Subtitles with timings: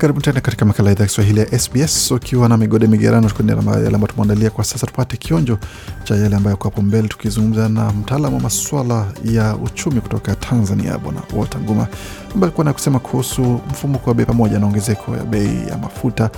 [0.00, 3.62] Karibu tena katika makala ya idhaa ya Kiswahili ya SBS ukiwa na migode migerano, tukuendelea
[3.62, 4.86] na yale ambayo tumeandalia kwa sasa.
[4.86, 5.58] Tupate kionjo
[6.04, 10.98] cha yale ambayo yako hapo mbele, tukizungumza na mtaalamu wa maswala ya uchumi kutoka Tanzania,
[10.98, 11.86] Bwana Walter Nguma,
[12.34, 16.30] ambaye alikuwa na kusema kuhusu mfumuko wa bei pamoja na ongezeko ya bei ya mafuta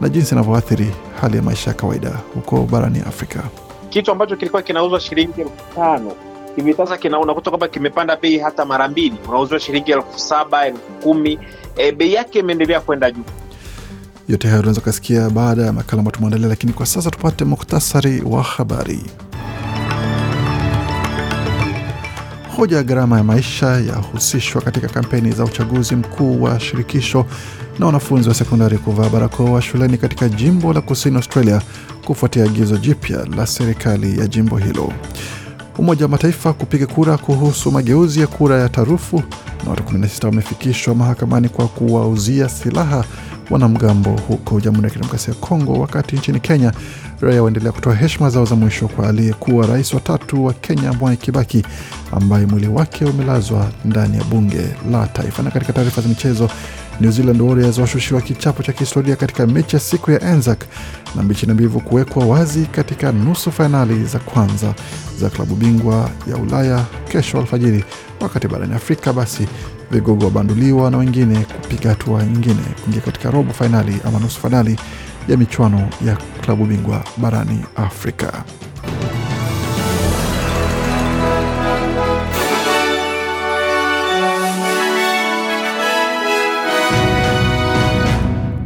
[0.00, 3.42] na jinsi inavyoathiri hali ya maisha ya kawaida huko barani Afrika.
[3.90, 6.12] Kitu ambacho kilikuwa kinauzwa shilingi elfu tano
[6.56, 10.80] hivi sasa kina unakuta kwamba kimepanda bei hata mara mbili, unauziwa shilingi elfu saba elfu
[11.02, 11.38] kumi
[11.76, 13.22] e, bei yake imeendelea kwenda juu.
[14.28, 18.42] Yote hayo unaweza ukasikia baada ya makala ambayo tumeandalia, lakini kwa sasa tupate muktasari wa
[18.42, 19.00] habari.
[22.56, 27.26] Hoja ya gharama ya maisha yahusishwa katika kampeni za uchaguzi mkuu wa shirikisho
[27.78, 31.62] na wanafunzi wa sekondari kuvaa barakoa shuleni katika jimbo la kusini Australia
[32.06, 34.92] kufuatia agizo jipya la serikali ya jimbo hilo.
[35.80, 39.22] Umoja wa Mataifa kupiga kura kuhusu mageuzi ya kura ya tarufu
[39.64, 43.04] na watu 16 wamefikishwa mahakamani kwa kuwauzia silaha
[43.50, 46.72] wanamgambo huko Jamhuri ya Kidemokrasia ya Kongo, wakati nchini Kenya
[47.20, 51.16] raia waendelea kutoa heshima zao za mwisho kwa aliyekuwa rais wa tatu wa Kenya Mwai
[51.16, 51.64] Kibaki
[52.12, 55.42] ambaye mwili wake umelazwa ndani ya bunge la taifa.
[55.42, 56.50] Na katika taarifa za michezo,
[57.00, 60.60] New Zealand Warriors washushiwa kichapo cha kihistoria katika mechi ya siku ya Anzac
[61.16, 64.74] na mbichi na mbivu kuwekwa wazi katika nusu fainali za kwanza
[65.20, 67.84] za klabu bingwa ya Ulaya kesho alfajiri,
[68.20, 69.46] wakati barani Afrika basi
[69.90, 74.76] vigogo wabanduliwa na wengine kupiga hatua nyingine kuingia katika robo fainali ama nusu fainali
[75.28, 78.44] ya michuano ya klabu bingwa barani Afrika.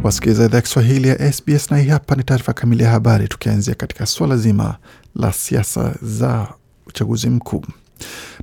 [0.04, 3.75] Wasikiliza idhaa ya Kiswahili ya SBS na hii hapa ni taarifa kamili ya habari, tukianzia
[3.75, 4.76] katika suala zima
[5.16, 6.48] la siasa za
[6.87, 7.62] uchaguzi mkuu.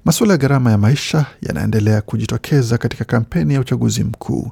[0.05, 4.51] Masuala ya gharama ya maisha yanaendelea kujitokeza katika kampeni ya uchaguzi mkuu.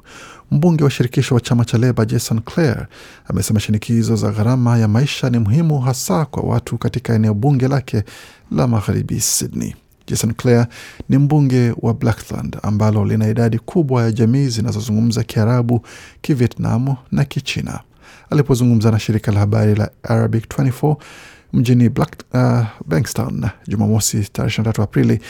[0.50, 2.86] Mbunge wa shirikisho wa chama cha Leba Jason Clare
[3.28, 8.04] amesema shinikizo za gharama ya maisha ni muhimu hasa kwa watu katika eneo bunge lake
[8.50, 9.74] la magharibi Sydney.
[10.10, 10.66] Jason Clare
[11.08, 15.80] ni mbunge wa Blackland ambalo lina idadi kubwa ya jamii zinazozungumza Kiarabu,
[16.20, 17.80] Kivietnamu na Kichina.
[18.30, 20.96] Alipozungumza na shirika la habari la Arabic 24
[21.52, 25.20] mjini Black, uh, Bankstown Jumamosi tarehe 23 Aprili,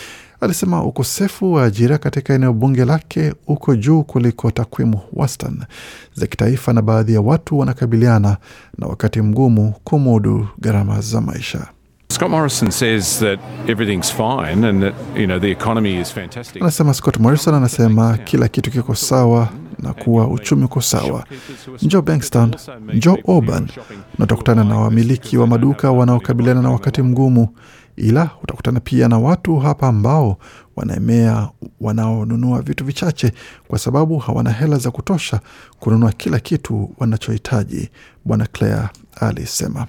[0.41, 5.61] alisema ukosefu wa ajira katika eneo bunge lake uko juu kuliko takwimu wastani
[6.15, 8.37] za kitaifa na baadhi ya watu wanakabiliana
[8.79, 11.67] na wakati mgumu kumudu gharama za maisha.
[12.11, 13.39] Scott Morrison says that
[13.69, 16.63] everything's fine and that you know the economy is fantastic.
[16.63, 19.49] Anasema Scott Morrison anasema kila kitu kiko sawa
[19.79, 21.25] na kuwa uchumi uko sawa.
[21.83, 22.55] Njoo Bankstown,
[22.95, 23.69] njoo Auburn
[24.19, 27.49] na utakutana na wamiliki wa maduka wanaokabiliana na wakati mgumu,
[27.97, 30.39] ila utakutana pia na watu hapa ambao
[30.77, 31.49] wanaemea,
[31.81, 33.33] wanaonunua vitu vichache
[33.69, 35.41] kwa sababu hawana hela za kutosha
[35.79, 37.91] kununua kila kitu wanachohitaji,
[38.25, 38.89] Bwana Clare
[39.21, 39.87] alisema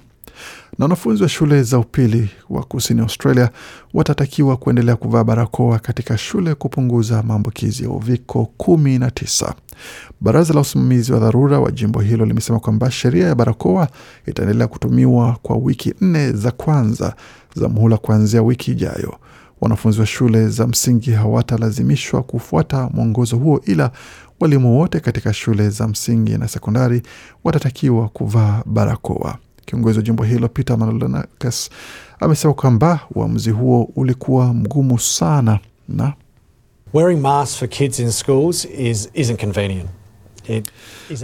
[0.78, 3.50] na wanafunzi wa shule za upili wa kusini Australia
[3.94, 9.52] watatakiwa kuendelea kuvaa barakoa katika shule kupunguza maambukizi ya uviko 19.
[10.20, 13.88] Baraza la usimamizi wa dharura wa jimbo hilo limesema kwamba sheria ya barakoa
[14.26, 17.14] itaendelea kutumiwa kwa wiki nne za kwanza
[17.54, 19.14] za muhula kuanzia wiki ijayo.
[19.60, 23.90] Wanafunzi wa shule za msingi hawatalazimishwa kufuata mwongozo huo, ila
[24.40, 27.02] walimu wote katika shule za msingi na sekondari
[27.44, 29.38] watatakiwa kuvaa barakoa.
[29.66, 31.70] Kiongozi wa jimbo hilo Peter Malonakis
[32.20, 35.58] amesema kwamba uamuzi huo ulikuwa mgumu sana
[35.88, 36.12] na
[36.94, 39.88] Wearing masks for kids in schools is, isn't convenient.
[40.48, 40.72] It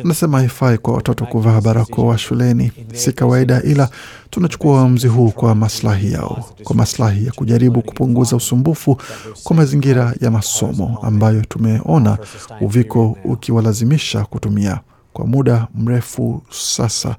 [0.04, 3.90] anasema haifai kwa watoto kuvaa barakoa shuleni, si kawaida, ila
[4.30, 9.00] tunachukua uamuzi huu kwa maslahi yao, kwa maslahi ya kujaribu kupunguza usumbufu
[9.44, 12.18] kwa mazingira ya masomo ambayo tumeona
[12.60, 14.80] uviko ukiwalazimisha kutumia
[15.12, 17.16] kwa muda mrefu sasa,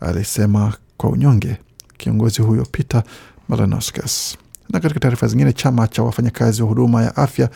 [0.00, 1.56] alisema kwa unyonge
[1.96, 3.02] kiongozi huyo Peter
[3.48, 4.36] Malanauskas.
[4.70, 7.50] Na katika taarifa zingine, chama cha wafanyakazi wa huduma ya afya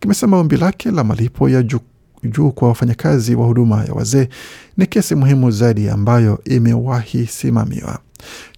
[0.00, 1.80] kimesema ombi lake la malipo ya juu
[2.24, 4.28] juu kwa wafanyakazi wa huduma ya wazee
[4.76, 7.98] ni kesi muhimu zaidi ambayo imewahi simamiwa.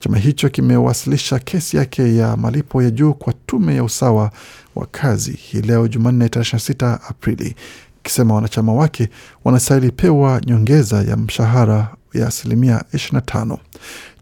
[0.00, 4.31] Chama hicho kimewasilisha kesi yake ya malipo ya juu kwa tume ya usawa
[4.75, 7.54] wa kazi hii leo Jumanne tarehe 26 Aprili
[8.00, 9.08] ikisema wanachama wake
[9.44, 13.59] wanastahili pewa nyongeza ya mshahara ya asilimia 25.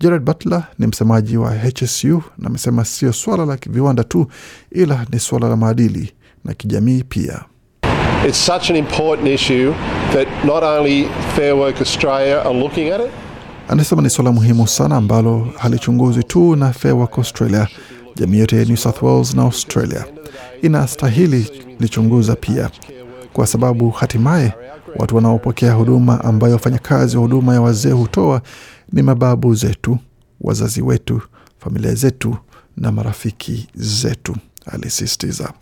[0.00, 4.26] Jared Butler ni msemaji wa HSU na amesema sio swala la viwanda tu,
[4.72, 6.12] ila ni swala la maadili
[6.44, 7.40] na kijamii pia.
[8.28, 9.74] It's such an important issue
[10.12, 13.10] that not only Fair Work Australia are looking at it,
[13.68, 17.68] Anasema ni suala muhimu sana ambalo halichunguzwi tu na Fair Work Australia,
[18.16, 20.04] jamii yote ya New South Wales na Australia
[20.62, 21.50] inastahili
[21.80, 22.70] lichunguza pia,
[23.32, 24.52] kwa sababu hatimaye
[24.96, 28.42] watu wanaopokea huduma ambayo wafanyakazi wa huduma ya wazee hutoa
[28.92, 29.98] ni mababu zetu,
[30.40, 31.20] wazazi wetu,
[31.58, 32.36] familia zetu
[32.76, 34.36] na marafiki zetu,
[34.66, 35.52] alisisitiza.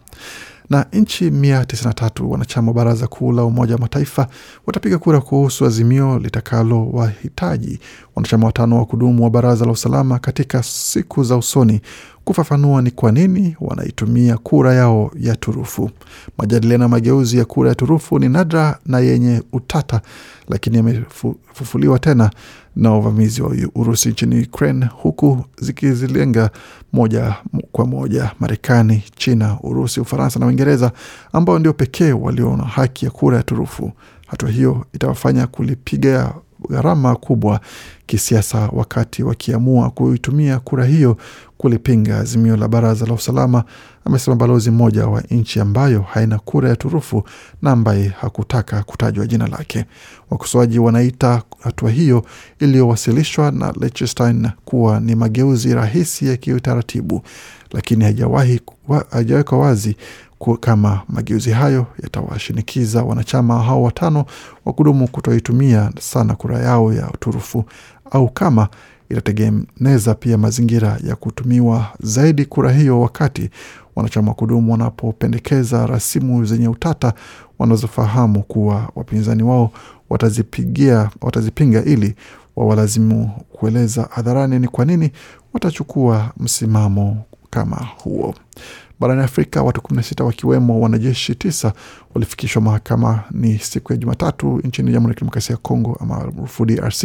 [0.71, 4.29] Na nchi 193 wanachama wa baraza kuu la Umoja wa Mataifa
[4.67, 7.81] watapiga kura kuhusu azimio litakalo wahitaji
[8.15, 11.81] wanachama watano wa kudumu wa baraza la usalama katika siku za usoni
[12.27, 15.91] kufafanua ni kwa nini wanaitumia kura yao ya turufu.
[16.39, 20.01] Majadiliano ya mageuzi ya kura ya turufu ni nadra na yenye utata,
[20.49, 22.31] lakini yamefufuliwa tena
[22.77, 26.51] na uvamizi wa Urusi nchini Ukraine, huku zikizilenga
[26.93, 27.35] moja
[27.73, 30.93] kwa moja Marekani, China, Urusi, Ufaransa na Uingereza
[31.33, 33.93] ambao ndio pekee walio na haki ya kura ya turufu.
[34.27, 36.35] Hatua hiyo itawafanya kulipiga
[36.71, 37.61] gharama kubwa
[38.07, 41.17] kisiasa wakati wakiamua kuitumia kura hiyo
[41.59, 43.65] kulipinga azimio la baraza la usalama,
[44.05, 47.25] amesema balozi mmoja wa nchi ambayo haina kura ya turufu
[47.63, 49.85] na ambaye hakutaka kutajwa jina lake.
[50.31, 52.25] Wakosoaji wanaita hatua hiyo
[52.61, 57.23] iliyowasilishwa na Liechtenstein kuwa ni mageuzi rahisi ya kiutaratibu,
[57.73, 58.61] lakini haijawahi
[59.11, 59.97] haijawekwa wazi
[60.61, 64.25] kama mageuzi hayo yatawashinikiza wanachama hao watano
[64.65, 67.65] wa kudumu kutoitumia sana kura yao ya turufu
[68.11, 68.69] au kama
[69.11, 73.51] itategeneza pia mazingira ya kutumiwa zaidi kura hiyo wakati
[73.97, 77.13] wanachama wa kudumu wanapopendekeza rasimu zenye utata
[77.59, 79.71] wanazofahamu kuwa wapinzani wao
[80.11, 82.15] watazipigia, watazipinga ili
[82.57, 85.11] wawalazimu kueleza hadharani ni kwa nini
[85.53, 88.35] watachukua msimamo kama huo.
[89.01, 91.73] Barani Afrika, watu 16 wakiwemo wanajeshi tisa
[92.15, 97.05] walifikishwa mahakamani siku ya Jumatatu nchini Jamhuri ya Kidemokrasia ya Kongo maarufu DRC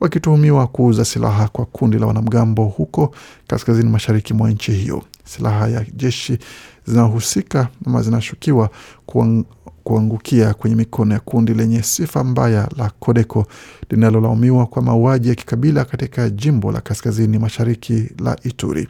[0.00, 3.14] wakituhumiwa kuuza silaha kwa kundi la wanamgambo huko
[3.46, 5.02] kaskazini mashariki mwa nchi hiyo.
[5.24, 6.38] Silaha ya jeshi
[6.86, 8.70] zinahusika ama zinashukiwa
[9.06, 9.44] kuang,
[9.84, 13.46] kuangukia kwenye mikono ya kundi lenye sifa mbaya la Kodeko
[13.90, 18.88] linalolaumiwa kwa mauaji ya kikabila katika jimbo la kaskazini mashariki la Ituri.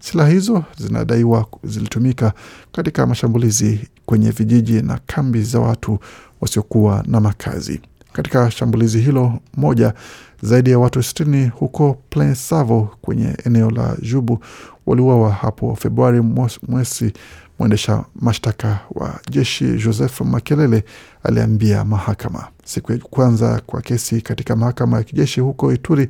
[0.00, 2.32] Silaha hizo zinadaiwa zilitumika
[2.72, 5.98] katika mashambulizi kwenye vijiji na kambi za watu
[6.40, 7.80] wasiokuwa na makazi.
[8.16, 9.94] Katika shambulizi hilo moja,
[10.42, 14.38] zaidi ya watu sitini huko Plain Savo kwenye eneo la Jubu
[14.86, 16.20] waliuawa hapo Februari
[16.68, 17.12] mwesi.
[17.58, 20.84] Mwendesha mashtaka wa jeshi Joseph Makelele
[21.22, 26.08] aliambia mahakama siku ya kwanza kwa kesi katika mahakama ya kijeshi huko Ituri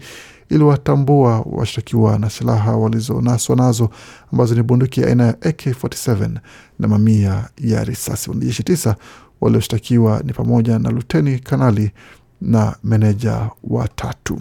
[0.49, 3.91] iliwatambua washtakiwa na silaha walizonaswa nazo
[4.33, 6.31] ambazo ni bunduki aina ya AK47
[6.79, 8.31] na mamia ya risasi.
[8.31, 8.97] Wanajeshi tisa
[9.41, 11.91] walioshtakiwa ni pamoja na luteni kanali
[12.41, 14.41] na meneja watatu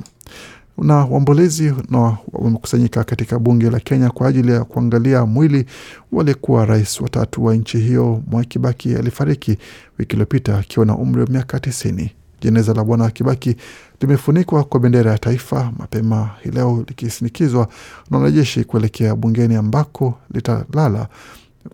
[0.78, 5.66] na waombolezi na wamekusanyika katika bunge la Kenya kwa ajili ya kuangalia mwili
[6.12, 8.22] waliyekuwa rais watatu wa nchi hiyo.
[8.28, 9.58] Mwai Kibaki alifariki
[10.00, 12.12] wiki iliyopita akiwa na umri wa miaka tisini.
[12.42, 13.56] Jeneza la bwana Kibaki
[14.02, 17.68] limefunikwa kwa bendera ya taifa mapema hii leo likisindikizwa
[18.12, 21.08] na wanajeshi kuelekea bungeni ambako litalala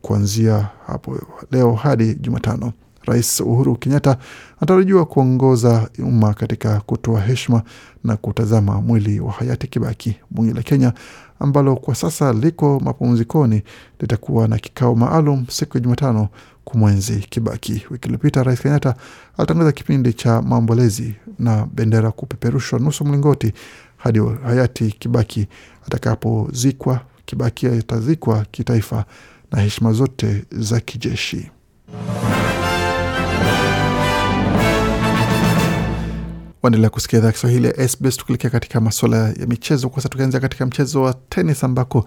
[0.01, 1.17] kuanzia hapo
[1.51, 2.73] leo hadi Jumatano.
[3.05, 4.17] Rais Uhuru Kenyatta
[4.57, 7.63] anatarajiwa kuongoza umma katika kutoa heshima
[8.03, 10.15] na kutazama mwili wa hayati Kibaki.
[10.29, 10.93] Bunge la Kenya
[11.39, 13.63] ambalo kwa sasa liko mapumzikoni
[13.99, 16.27] litakuwa na kikao maalum siku ya Jumatano
[16.63, 17.85] kumwenzi Kibaki.
[17.91, 18.95] Wiki iliyopita Rais Kenyatta
[19.37, 23.53] alitangaza kipindi cha maombolezi na bendera kupeperushwa nusu mlingoti
[23.97, 25.47] hadi hayati Kibaki
[25.85, 26.99] atakapozikwa.
[27.25, 29.05] Kibaki atazikwa kitaifa
[29.51, 31.51] na heshima zote za kijeshi.
[36.63, 39.89] Waendelea kusikia idhaa Kiswahili ya SBS tukielekea katika masuala ya michezo.
[39.89, 42.05] Kwanza tukianzia katika mchezo wa tenis ambako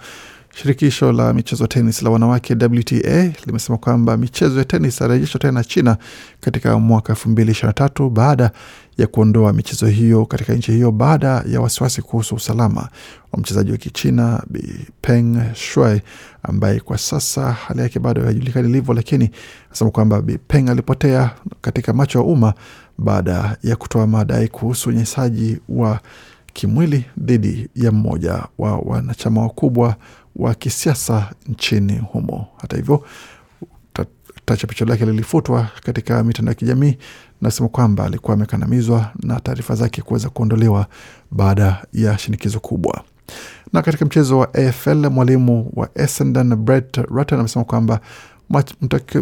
[0.55, 5.97] shirikisho la michezo tenis la wanawake WTA limesema kwamba michezo ya tenis arejeshwa tena China
[6.41, 8.51] katika mwaka elfu mbili ishirini na tatu baada
[8.99, 12.89] ya kuondoa michezo hiyo katika nchi hiyo baada ya wasiwasi kuhusu usalama
[13.33, 16.01] wa mchezaji wa Kichina Bi Peng Shuai
[16.43, 19.31] ambaye kwa sasa hali yake bado haijulikani ilivyo, lakini
[19.69, 21.31] anasema kwamba Bi Peng alipotea
[21.61, 22.55] katika macho ya umma
[22.99, 26.01] baada ya kutoa madai kuhusu unyanyasaji wa
[26.53, 29.97] kimwili dhidi ya mmoja wa wanachama wakubwa
[30.37, 32.47] wa kisiasa nchini humo.
[32.57, 33.05] Hata hivyo,
[34.57, 36.99] chapisho lake lilifutwa katika mitandao ya kijamii,
[37.41, 40.87] nasema kwamba alikuwa amekandamizwa na taarifa zake kuweza kuondolewa
[41.31, 43.03] baada ya shinikizo kubwa.
[43.73, 48.01] Na katika mchezo wa AFL mwalimu wa Essendon Brett Ratten amesema kwamba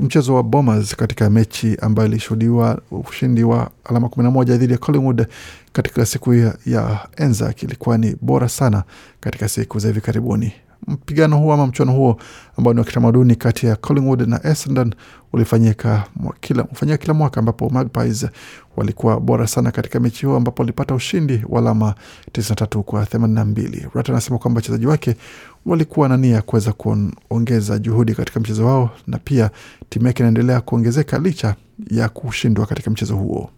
[0.00, 5.26] mchezo wa Bombers katika mechi ambayo ilishuhudiwa ushindi wa alama 11 dhidi ya Collingwood
[5.73, 8.83] katika siku ya, ya Anzac ilikuwa ni bora sana
[9.21, 10.52] katika siku za hivi karibuni.
[10.86, 12.16] Mpigano huo ama mchuano huo
[12.58, 14.94] ambao ni wa kitamaduni kati ya Collingwood na Essendon
[15.32, 16.04] ulifanyika
[16.40, 18.26] kila, ufanyika kila mwaka ambapo Magpies
[18.76, 21.94] walikuwa bora sana katika mechi huo ambapo walipata ushindi wa alama
[22.32, 23.88] 93 kwa 82.
[23.94, 25.16] Rat anasema kwamba wachezaji wake
[25.66, 29.50] walikuwa na nia kuweza kuongeza juhudi katika mchezo wao na pia
[29.88, 31.54] timu yake inaendelea kuongezeka licha
[31.90, 33.50] ya kushindwa katika mchezo huo.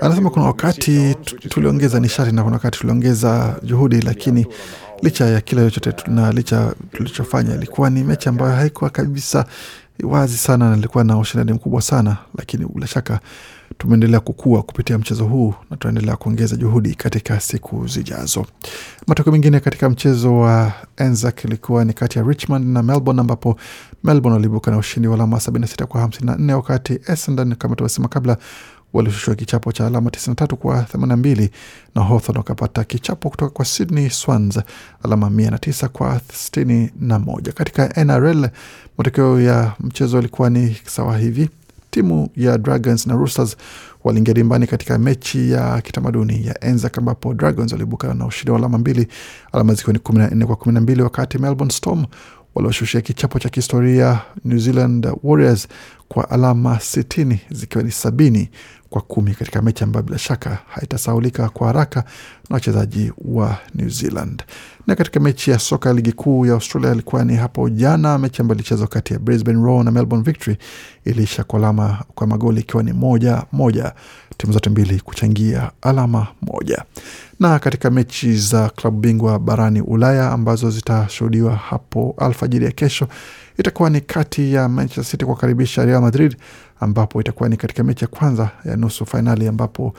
[0.00, 1.14] Anasema kuna wakati
[1.48, 4.46] tuliongeza nishati na kuna wakati tuliongeza juhudi, lakini
[5.02, 9.44] licha ya kile chochote na licha tulichofanya, ilikuwa ni mechi ambayo haikuwa kabisa
[10.02, 13.20] wazi sana na ilikuwa na ushindani mkubwa sana, lakini bila shaka
[13.78, 18.46] tumeendelea kukua kupitia mchezo huu na tunaendelea kuongeza juhudi katika siku zijazo.
[19.06, 23.56] Matokeo mengine katika mchezo wa Anzac ilikuwa ni kati ya Richmond na Melbourne, ambapo
[24.04, 28.36] Melbourne waliibuka na ushindi wa alama 76 kwa 54, wakati Essendon kama tulivyosema kabla
[28.92, 31.48] walishushwa kichapo cha alama 93 kwa 82
[31.94, 34.60] na Hawthorn wakapata kichapo kutoka kwa Sydney Swans
[35.02, 37.52] alama 109 kwa 61.
[37.52, 38.48] Katika NRL
[38.98, 41.50] matokeo ya mchezo yalikuwa ni sawa hivi.
[41.92, 43.56] Timu ya Dragons na Roosters
[44.04, 48.78] waliingia dimbani katika mechi ya kitamaduni ya Anzac ambapo Dragons waliibuka na ushindi wa alama
[48.78, 49.06] mbili,
[49.52, 52.04] alama zikiwa ni 14 kwa 12, wakati Melbourne Storm
[52.54, 55.68] walioshushia kichapo cha kihistoria New Zealand Warriors
[56.08, 58.50] kwa alama 60 zikiwa ni sabini
[58.92, 62.00] kwa kumi katika mechi ambayo bila shaka haitasaulika kwa haraka
[62.50, 64.42] na wachezaji wa New Zealand.
[64.86, 68.42] Na katika mechi ya soka ya ligi kuu ya Australia ilikuwa ni hapo jana, mechi
[68.42, 70.56] ambayo ilichezwa kati ya Brisbane Roar na Melbourne Victory
[71.04, 73.92] iliisha kwa alama kwa magoli ikiwa ni moja moja,
[74.36, 76.84] timu zote mbili kuchangia alama moja.
[77.40, 83.08] Na katika mechi za klabu bingwa barani Ulaya ambazo zitashuhudiwa hapo alfajiri ya kesho
[83.58, 86.36] itakuwa ni kati ya Manchester City kuwakaribisha Real Madrid
[86.82, 89.94] ambapo itakuwa ni katika mechi ya kwanza ya nusu fainali ambapo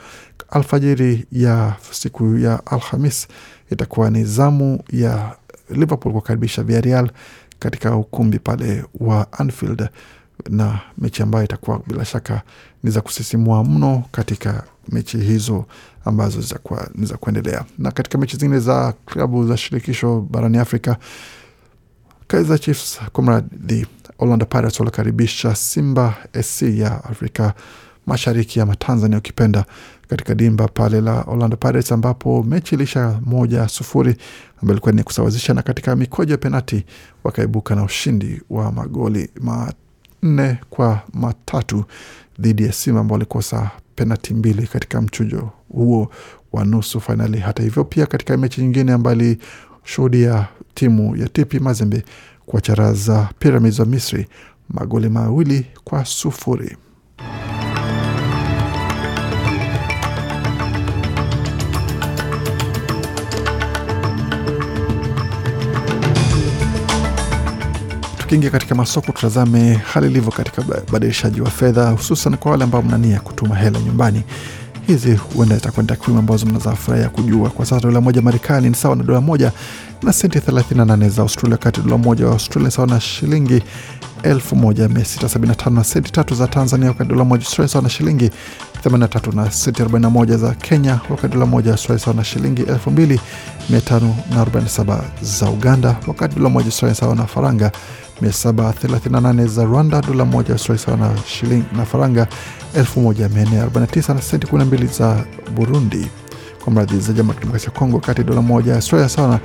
[0.50, 3.28] alfajiri ya siku ya Alhamis
[3.70, 5.36] itakuwa ni zamu ya
[5.70, 7.10] Liverpool kukaribisha Villarreal
[7.58, 9.88] katika ukumbi pale wa Anfield,
[10.50, 12.42] na mechi ambayo itakuwa bila shaka
[12.82, 15.64] ni za kusisimua mno katika mechi hizo
[16.04, 16.58] ambazo
[16.94, 17.64] ni za kuendelea.
[17.78, 20.96] Na katika mechi zingine za klabu za shirikisho barani Afrika,
[22.26, 23.86] Kaizer Chiefs kumradhi,
[24.24, 27.54] Orlando Pirates walikaribisha Simba SC ya Afrika
[28.06, 29.64] Mashariki ama Tanzania ukipenda
[30.08, 34.16] katika dimba pale la Orlando Pirates ambapo mechi ilisha moja sufuri
[34.62, 36.84] ambayo ilikuwa ni kusawazisha, na katika mikoja ya penati
[37.24, 41.84] wakaibuka na ushindi wa magoli manne kwa matatu
[42.38, 46.10] dhidi ya Simba ambao walikosa penati mbili katika mchujo huo
[46.52, 47.38] wa nusu fainali.
[47.38, 52.04] Hata hivyo, pia katika mechi nyingine ambayo ilishuhudia timu ya TP Mazembe
[52.46, 54.26] kuwacharaza Pyramids wa Misri
[54.68, 56.76] magoli mawili kwa sufuri.
[68.18, 73.20] Tukiingia katika masoko, tutazame hali ilivyo katika ubadilishaji wa fedha, hususan kwa wale ambao mnania
[73.20, 74.22] kutuma hela nyumbani.
[74.86, 77.50] Hizi huenda zitakuwa ni takwimu ambazo mnazafurahia kujua.
[77.50, 79.52] Kwa sasa dola moja Marekani ni sawa na dola moja
[80.02, 83.62] na senti 38 za Australia, wakati dola moja wa Australia sawa na shilingi
[84.22, 88.30] 1675 na senti tatu za Tanzania, wakati dola moja Australia sawa na shilingi
[88.84, 95.50] 83 na senti 41 za Kenya, wakati dola moja Australia sawa na shilingi 2547 za
[95.50, 97.72] Uganda, wakati dola moja Australia sawa na faranga
[98.22, 102.26] 738 za Rwanda, dola moja Australia sawa na shilingi na faranga
[102.76, 106.06] 1449 na senti 12 za Burundi,
[106.64, 109.40] kwa mradhi za Jamhuri ya Kidemokrasia ya Kongo, kati dola moja Australia sawa na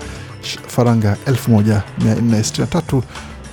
[0.67, 3.01] faranga 1463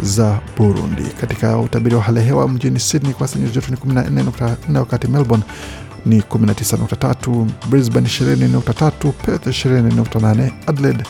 [0.00, 1.02] za Burundi.
[1.20, 5.08] Katika utabiri wa hali ya hewa mjini Sydney kwa sasa nyuzi joto ni 14.4, wakati
[5.08, 5.44] Melbourne
[6.06, 11.04] ni 19.3, Brisbane 20.3, Perth 20.8, Adelaide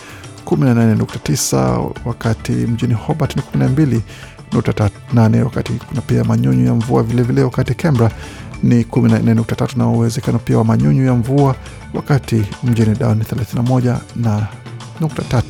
[0.46, 7.74] 18.9, wakati mjini Hobart ni 12.8, wakati kuna pia manyunyu ya mvua vilevile vile, wakati
[7.74, 8.10] Canberra
[8.62, 11.54] ni 14.3 na uwezekano pia wa manyunyu ya mvua,
[11.94, 14.46] wakati mjini Darwin ni 31 na
[15.00, 15.42] nukta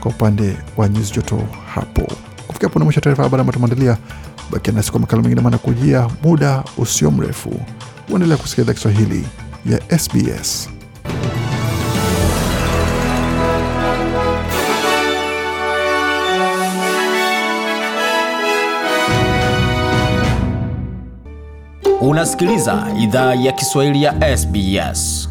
[0.00, 1.42] kwa upande wa nyuzi joto
[1.74, 2.02] hapo.
[2.46, 3.98] Kufikia hapo ni mwisho taarifa habari ambayo tumeandalia.
[4.50, 7.60] Bakia nasi kwa makala mengine maana kujia muda usio mrefu.
[8.10, 9.26] Uendelea kusikiliza Kiswahili
[9.66, 10.71] ya SBS.
[22.02, 25.28] Unasikiliza idhaa ya Kiswahili ya SBS.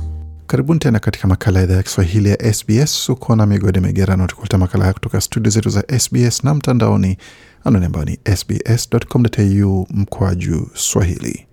[0.48, 3.10] Karibuni tena katika makala ya idhaa ya Kiswahili ya SBS.
[3.10, 7.18] Uko na migode migerano, tukuleta makala haya kutoka studio zetu za SBS na mtandaoni,
[7.64, 11.48] anwani ambayo ni sbs.com.au mkwaju swahili.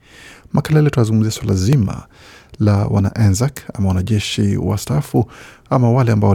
[0.53, 2.07] Makala leo tunazungumzia swala zima
[2.61, 5.31] la wana Anzac ama wanajeshi wastaafu
[5.71, 6.31] ama wale ambao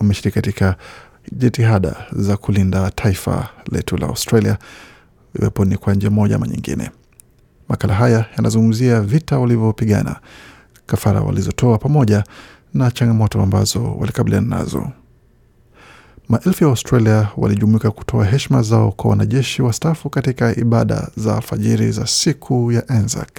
[0.00, 0.76] wameshiriki katika
[1.32, 4.58] jitihada za kulinda taifa letu la Australia,
[5.40, 6.90] iwepo ni kwa njia moja ama nyingine.
[7.68, 10.16] Makala haya yanazungumzia vita walivyopigana,
[10.86, 12.24] kafara walizotoa, pamoja
[12.74, 14.88] na changamoto ambazo walikabiliana nazo.
[16.28, 22.06] Maelfu ya Australia walijumuika kutoa heshima zao kwa wanajeshi wastaafu katika ibada za alfajiri za
[22.06, 23.30] siku ya Anzac,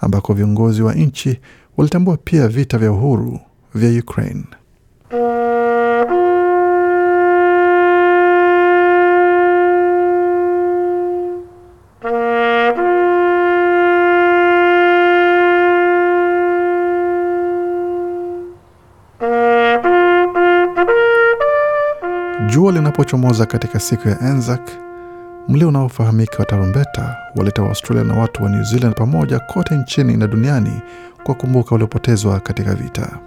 [0.00, 1.40] ambako viongozi wa nchi
[1.76, 3.40] walitambua pia vita vya uhuru
[3.74, 4.44] vya Ukraine.
[22.50, 24.60] Jua linapochomoza katika siku ya Anzac,
[25.48, 30.26] mlio unaofahamika wa tarumbeta waleta Waaustralia na watu wa New Zealand pamoja kote nchini na
[30.26, 30.80] duniani
[31.24, 33.18] kwa kumbuka waliopotezwa katika vita.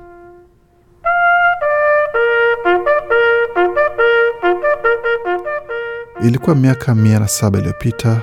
[6.23, 8.21] Ilikuwa miaka mia na saba iliyopita,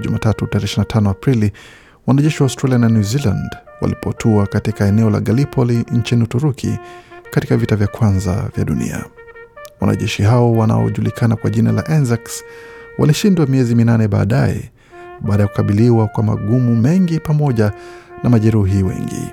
[0.00, 1.52] Jumatatu tarehe 25 Aprili,
[2.06, 6.78] wanajeshi wa Australia na New Zealand walipotua katika eneo la Gallipoli nchini Uturuki
[7.30, 9.04] katika vita vya kwanza vya dunia.
[9.80, 12.44] Wanajeshi hao wanaojulikana kwa jina la Anzacs
[12.98, 14.70] walishindwa miezi minane baadaye
[15.20, 17.72] baada ya kukabiliwa kwa magumu mengi pamoja
[18.22, 19.32] na majeruhi wengi.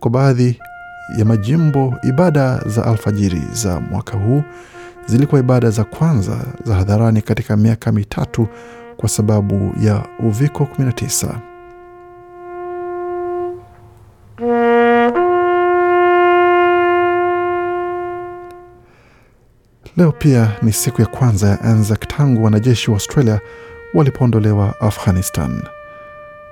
[0.00, 0.58] Kwa baadhi
[1.18, 4.42] ya majimbo, ibada za alfajiri za mwaka huu
[5.06, 8.48] zilikuwa ibada za kwanza za hadharani katika miaka mitatu
[8.96, 11.49] kwa sababu ya uviko 19.
[19.96, 23.40] Leo pia ni siku ya kwanza ya Anzac tangu wanajeshi wa Australia
[23.94, 25.62] walipoondolewa Afghanistan.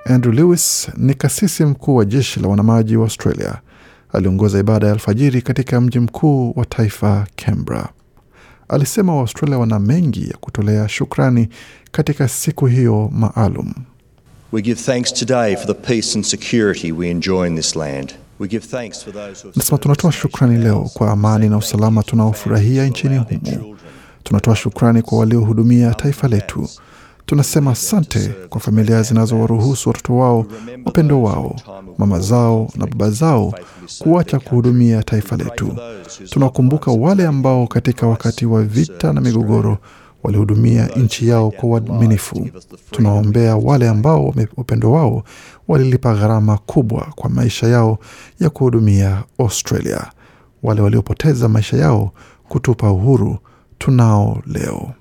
[0.04, 3.58] Andrew Lewis ni kasisi mkuu wa jeshi la wanamaji wa Australia.
[4.12, 7.88] Aliongoza ibada ya alfajiri katika mji mkuu wa taifa Canberra.
[8.68, 11.48] Alisema Waaustralia wana mengi ya kutolea shukrani
[11.92, 13.72] katika siku hiyo maalum.
[14.52, 18.14] We give thanks today for the peace and security we enjoy in this land.
[18.38, 22.02] We give thanks for those who have Nasema tunatoa shukrani leo kwa amani na usalama
[22.02, 23.76] tunaofurahia nchini humo.
[24.22, 26.68] Tunatoa shukrani kwa waliohudumia taifa letu.
[27.26, 30.46] Tunasema asante kwa familia zinazowaruhusu watoto wao,
[30.84, 31.56] wapendo wao,
[31.98, 33.54] mama zao na baba zao
[33.98, 35.76] kuacha kuhudumia taifa letu.
[36.30, 39.78] Tunakumbuka wale ambao katika wakati wa vita na migogoro
[40.22, 42.48] walihudumia nchi yao kwa uaminifu.
[42.90, 45.24] Tunaombea wale ambao wapendo upendo wao
[45.68, 47.98] walilipa gharama kubwa kwa maisha yao
[48.40, 50.06] ya kuhudumia Australia,
[50.62, 52.12] wale waliopoteza maisha yao
[52.48, 53.38] kutupa uhuru
[53.78, 54.92] tunao leo.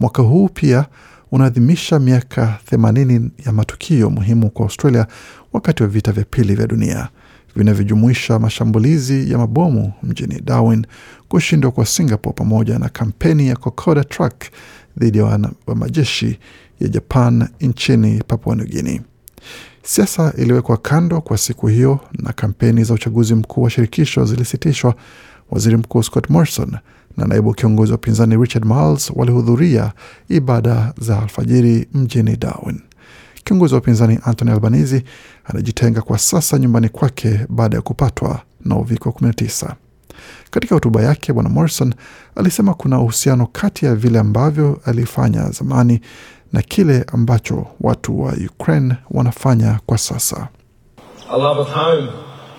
[0.00, 0.86] Mwaka huu pia
[1.32, 5.06] unaadhimisha miaka 80 ya matukio muhimu kwa Australia
[5.52, 7.08] wakati wa vita vya pili vya dunia
[7.56, 10.86] vinavyojumuisha mashambulizi ya mabomu mjini Darwin,
[11.28, 14.34] kushindwa kwa Singapore pamoja na kampeni ya Kokoda Truck
[14.98, 15.24] dhidi ya
[15.66, 16.38] wa majeshi
[16.80, 19.00] ya Japan nchini Papua New Guinea.
[19.82, 24.94] Siasa iliwekwa kando kwa siku hiyo na kampeni za uchaguzi mkuu wa shirikisho zilisitishwa.
[25.50, 26.76] Waziri Mkuu Scott Morrison
[27.16, 29.92] na naibu kiongozi wa upinzani Richard Marles walihudhuria
[30.28, 32.80] ibada za alfajiri mjini Darwin.
[33.44, 35.04] Kiongozi wa upinzani Anthony Albanese
[35.44, 39.74] anajitenga kwa sasa nyumbani kwake baada ya kupatwa na uviko 19.
[40.50, 41.94] Katika hotuba yake, Bwana Morrison
[42.36, 46.00] alisema kuna uhusiano kati ya vile ambavyo alifanya zamani
[46.52, 50.48] na kile ambacho watu wa Ukraine wanafanya kwa sasa.
[51.64, 52.08] home,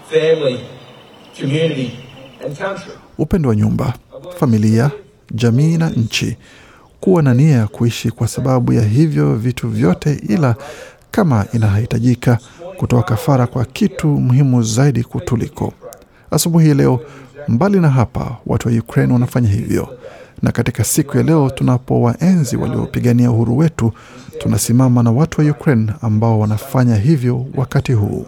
[0.09, 0.59] family,
[3.17, 3.93] upendo wa nyumba,
[4.39, 4.91] familia,
[5.33, 6.37] jamii na nchi,
[6.99, 10.55] kuwa na nia ya kuishi kwa sababu ya hivyo vitu vyote, ila
[11.11, 12.37] kama inahitajika
[12.77, 15.73] kutoa kafara kwa kitu muhimu zaidi kutuliko.
[16.31, 16.99] Asubuhi leo,
[17.47, 19.97] mbali na hapa, watu wa Ukraine wanafanya hivyo,
[20.41, 23.91] na katika siku ya leo tunapowaenzi waliopigania uhuru wetu,
[24.39, 28.25] tunasimama na watu wa Ukraine ambao wanafanya hivyo wakati huu.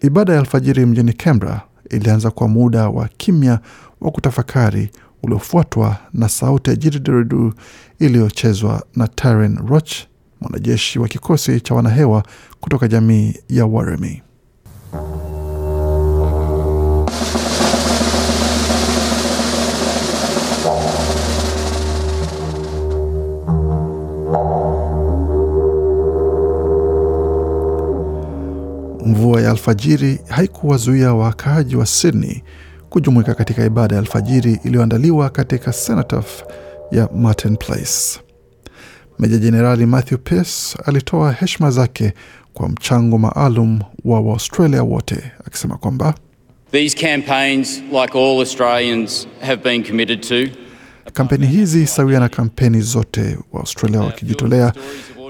[0.00, 3.58] Ibada ya alfajiri mjini Canberra ilianza kwa muda wa kimya
[4.00, 4.90] wa kutafakari
[5.22, 7.54] uliofuatwa na sauti ya jididiridu
[7.98, 9.92] iliyochezwa na Taryn Roch,
[10.40, 12.22] mwanajeshi wa kikosi cha wanahewa
[12.60, 14.22] kutoka jamii ya Waremi.
[29.06, 32.42] Mvua ya alfajiri haikuwazuia wakaaji wa Sydney
[32.90, 36.42] kujumuika katika ibada ya alfajiri iliyoandaliwa katika Cenotaph
[36.92, 38.20] ya Martin Place.
[39.18, 42.12] Meja Jenerali Matthew Pearce alitoa heshima zake
[42.54, 46.14] kwa mchango maalum wa Waaustralia wote akisema kwamba
[46.72, 50.58] These campaigns, like all Australians, have been committed to.
[51.12, 54.72] kampeni hizi sawia na kampeni zote wa Australia wakijitolea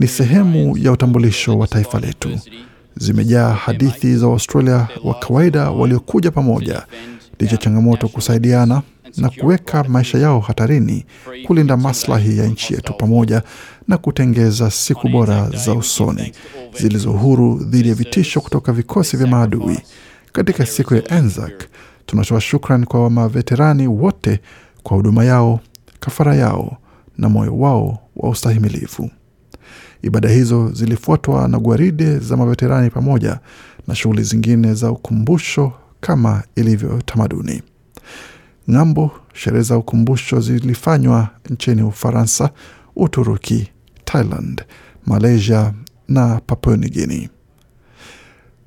[0.00, 2.38] ni sehemu ya utambulisho wa taifa letu.
[2.96, 6.86] Zimejaa hadithi za Waustralia wa kawaida waliokuja pamoja
[7.38, 8.82] licha changamoto kusaidiana
[9.16, 11.04] na kuweka maisha yao hatarini
[11.46, 13.42] kulinda maslahi ya nchi yetu pamoja
[13.88, 16.32] na kutengeza siku bora za usoni
[16.80, 19.78] zilizo huru dhidi ya vitisho kutoka vikosi vya maadui.
[20.32, 21.52] Katika siku ya Anzac
[22.06, 24.40] tunatoa shukran kwa maveterani wote
[24.82, 25.60] kwa huduma yao,
[26.00, 26.76] kafara yao
[27.18, 29.10] na moyo wao wa ustahimilivu.
[30.04, 33.38] Ibada hizo zilifuatwa na gwaride za maveterani pamoja
[33.88, 37.62] na shughuli zingine za ukumbusho kama ilivyo tamaduni.
[38.70, 42.50] Ng'ambo, sherehe za ukumbusho zilifanywa nchini Ufaransa,
[42.96, 43.70] Uturuki,
[44.04, 44.62] Thailand,
[45.06, 45.72] Malaysia
[46.08, 47.28] na Papua New Guinea.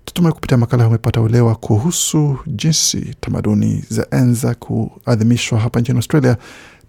[0.06, 6.38] Tutumai kupitia makala umepata uelewa kuhusu jinsi tamaduni za enza kuadhimishwa hapa nchini Australia,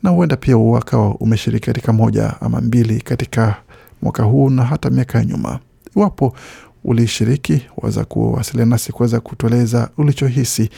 [0.02, 3.56] na huenda pia uwakawa umeshiriki katika moja ama mbili katika
[4.02, 5.58] mwaka huu na hata miaka ya nyuma.
[5.96, 6.36] Iwapo
[6.84, 10.70] ulishiriki, waweza kuwasiliana nasi kuweza kutueleza ulichohisi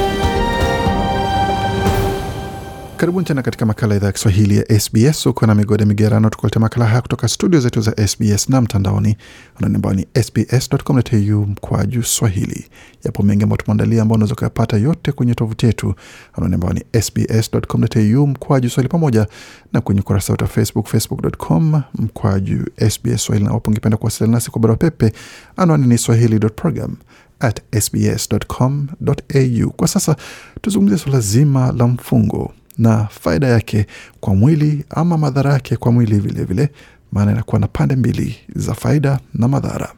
[2.97, 5.25] Karibuni tena katika makala idhaa ya Kiswahili ya SBS.
[5.25, 9.17] Uko na migode migerano, tukuletea makala haya kutoka studio zetu za SBS na mtandaoni
[9.63, 12.65] ambao ni sbs.com.au mkwaju swahili.
[13.03, 15.93] Yapo mengi ambayo tumeandalia, ambao unaweza kuyapata yote kwenye tovuti yetu
[16.33, 19.27] ambao ni sbs.com.au mkwaju swahili, pamoja
[19.73, 23.45] na kwenye ukurasa wetu wa Facebook, facebook.com mkwaju SBS swahili.
[23.47, 25.13] Na wapo ungependa kuwasiliana nasi kwa barua pepe,
[25.57, 26.95] anwani ni swahili.program
[27.39, 29.69] at sbs.com.au.
[29.71, 30.15] Kwa sasa
[30.61, 33.85] tuzungumzie suala zima la mfungo na faida yake
[34.19, 36.69] kwa mwili ama madhara yake kwa mwili vilevile,
[37.11, 39.93] maana inakuwa na pande mbili za faida na madhara.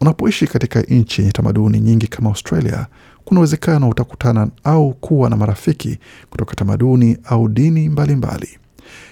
[0.00, 2.86] Unapoishi katika nchi yenye tamaduni nyingi kama Australia,
[3.24, 5.98] kuna uwezekano utakutana au kuwa na marafiki
[6.30, 8.58] kutoka tamaduni au dini mbalimbali mbali.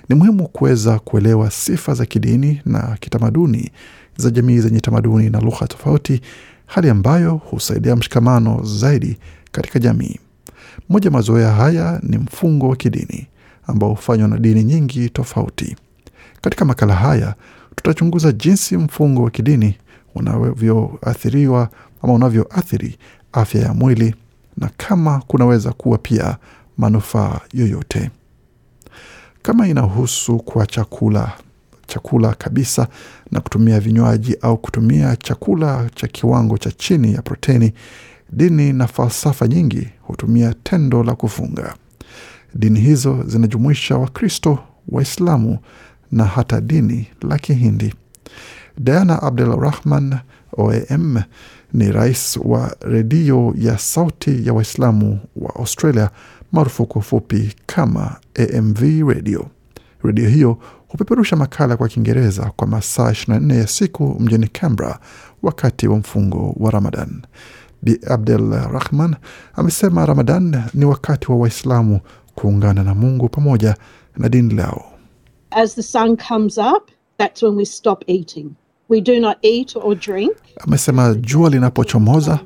[0.09, 3.71] Ni muhimu kuweza kuelewa sifa za kidini na kitamaduni
[4.17, 6.21] za jamii zenye tamaduni na lugha tofauti,
[6.67, 9.19] hali ambayo husaidia mshikamano zaidi
[9.53, 10.19] katika jamii.
[10.89, 13.27] Moja mazoea haya ni mfungo wa kidini
[13.67, 15.77] ambao hufanywa na dini nyingi tofauti.
[16.41, 17.35] Katika makala haya
[17.77, 19.79] tutachunguza jinsi mfungo wa kidini
[20.15, 21.69] unavyoathiriwa
[22.03, 22.99] ama unavyoathiri
[23.33, 24.15] afya ya mwili
[24.57, 26.37] na kama kunaweza kuwa pia
[26.79, 28.11] manufaa yoyote.
[29.43, 31.33] Kama inahusu kwa chakula
[31.87, 32.89] chakula kabisa
[33.31, 37.73] na kutumia vinywaji au kutumia chakula cha kiwango cha chini ya proteni,
[38.33, 41.75] dini na falsafa nyingi hutumia tendo la kufunga.
[42.55, 45.59] Dini hizo zinajumuisha Wakristo, Waislamu
[46.13, 47.95] na hata dini la Kihindi.
[48.79, 50.19] Diana Abdul Rahman
[50.57, 51.23] OAM
[51.73, 56.11] ni rais wa redio ya Sauti ya Waislamu wa Australia
[56.53, 59.47] maarufu kwa ufupi kama AMV Radio.
[60.03, 64.99] Redio hiyo hupeperusha makala kwa Kiingereza kwa masaa 24 ya siku mjini Canberra
[65.43, 67.23] wakati wa mfungo wa Ramadan.
[67.83, 69.17] Bi Abdel Rahman
[69.55, 72.01] amesema Ramadan ni wakati wa Waislamu
[72.35, 73.77] kuungana na Mungu pamoja
[74.17, 74.85] na dini lao.
[75.51, 78.51] As the sun comes up, that's when we stop eating.
[78.91, 80.37] We do not eat or drink.
[80.61, 82.39] Amesema jua linapochomoza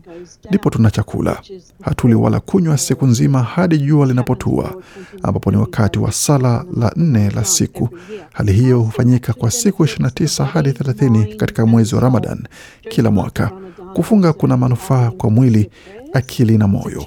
[0.48, 1.42] ndipo tuna chakula,
[1.82, 4.82] hatuli wala kunywa siku nzima hadi jua linapotua,
[5.22, 7.88] ambapo ni wakati wa sala la nne la siku.
[8.32, 12.46] Hali hiyo hufanyika kwa siku 29 hadi 30 katika mwezi wa Ramadan
[12.88, 13.50] kila mwaka.
[13.94, 15.70] Kufunga kuna manufaa kwa mwili,
[16.12, 17.04] akili na moyo.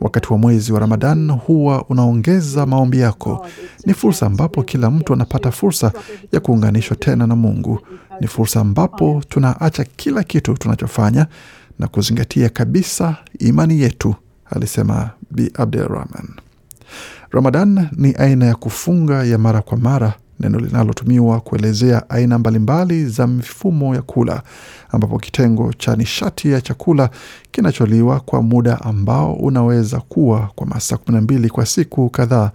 [0.00, 3.46] Wakati wa mwezi wa Ramadan huwa unaongeza maombi yako.
[3.86, 5.92] Ni fursa ambapo kila mtu anapata fursa
[6.32, 7.80] ya kuunganishwa tena na Mungu.
[8.20, 11.26] Ni fursa ambapo tunaacha kila kitu tunachofanya
[11.78, 14.14] na kuzingatia kabisa imani yetu,
[14.50, 16.28] alisema Bi Abdelrahman.
[17.30, 23.26] Ramadan ni aina ya kufunga ya mara kwa mara neno linalotumiwa kuelezea aina mbalimbali za
[23.26, 24.42] mifumo ya kula,
[24.90, 27.10] ambapo kitengo cha nishati ya chakula
[27.50, 32.50] kinacholiwa kwa muda ambao unaweza kuwa kwa masaa 12 kwa siku kadhaa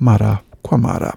[0.00, 1.14] mara kwa mara.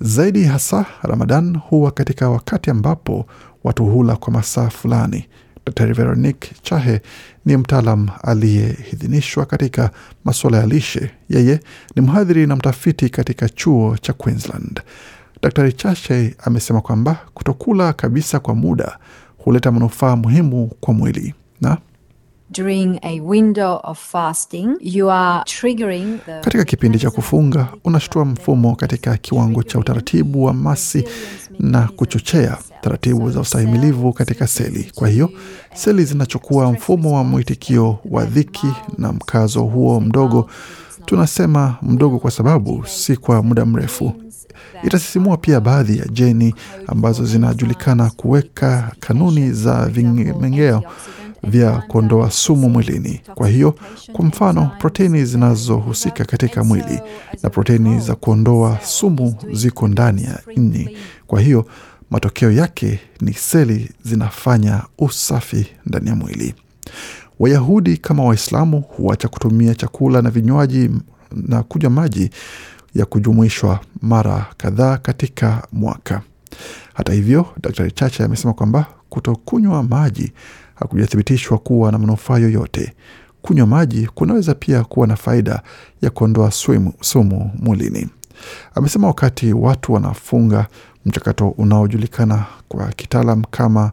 [0.00, 3.26] Zaidi hasa Ramadan huwa katika wakati ambapo
[3.64, 5.24] watu hula kwa masaa fulani.
[5.66, 7.00] Dr Veronique Chahe
[7.44, 9.90] ni mtaalam aliyeidhinishwa katika
[10.24, 11.10] masuala ya lishe.
[11.28, 11.60] Yeye
[11.96, 14.80] ni mhadhiri na mtafiti katika chuo cha Queensland.
[15.42, 18.98] Dr Chahe amesema kwamba kutokula kabisa kwa muda
[19.38, 21.78] huleta manufaa muhimu kwa mwili na
[22.52, 28.76] During a window of fasting, you are triggering the katika kipindi cha kufunga unashtua mfumo
[28.76, 31.04] katika kiwango cha utaratibu wa masi
[31.58, 34.90] na kuchochea taratibu za ustahimilivu katika seli.
[34.94, 35.30] Kwa hiyo
[35.74, 38.66] seli zinachukua mfumo wa mwitikio wa dhiki
[38.98, 40.50] na mkazo huo mdogo.
[41.06, 44.12] Tunasema mdogo kwa sababu si kwa muda mrefu.
[44.84, 46.54] Itasisimua pia baadhi ya jeni
[46.86, 50.82] ambazo zinajulikana kuweka kanuni za vimengeo
[51.42, 53.20] vya kuondoa sumu mwilini.
[53.34, 53.74] Kwa hiyo,
[54.12, 57.00] kwa mfano, proteini zinazohusika katika mwili
[57.42, 60.96] na proteini za kuondoa sumu ziko ndani ya ini.
[61.26, 61.66] Kwa hiyo,
[62.10, 66.54] matokeo yake ni seli zinafanya usafi ndani ya mwili.
[67.38, 70.90] Wayahudi kama Waislamu huacha kutumia chakula na vinywaji
[71.32, 72.30] na kunywa maji
[72.94, 76.20] ya kujumuishwa mara kadhaa katika mwaka.
[76.94, 80.32] Hata hivyo, Daktari Chacha amesema kwamba kutokunywa maji
[80.82, 82.92] hakujathibitishwa kuwa na manufaa yoyote.
[83.42, 85.62] Kunywa maji kunaweza pia kuwa na faida
[86.02, 86.50] ya kuondoa
[87.00, 88.08] sumu, mwilini.
[88.74, 90.66] Amesema wakati watu wanafunga,
[91.06, 93.92] mchakato unaojulikana kwa kitaalam kama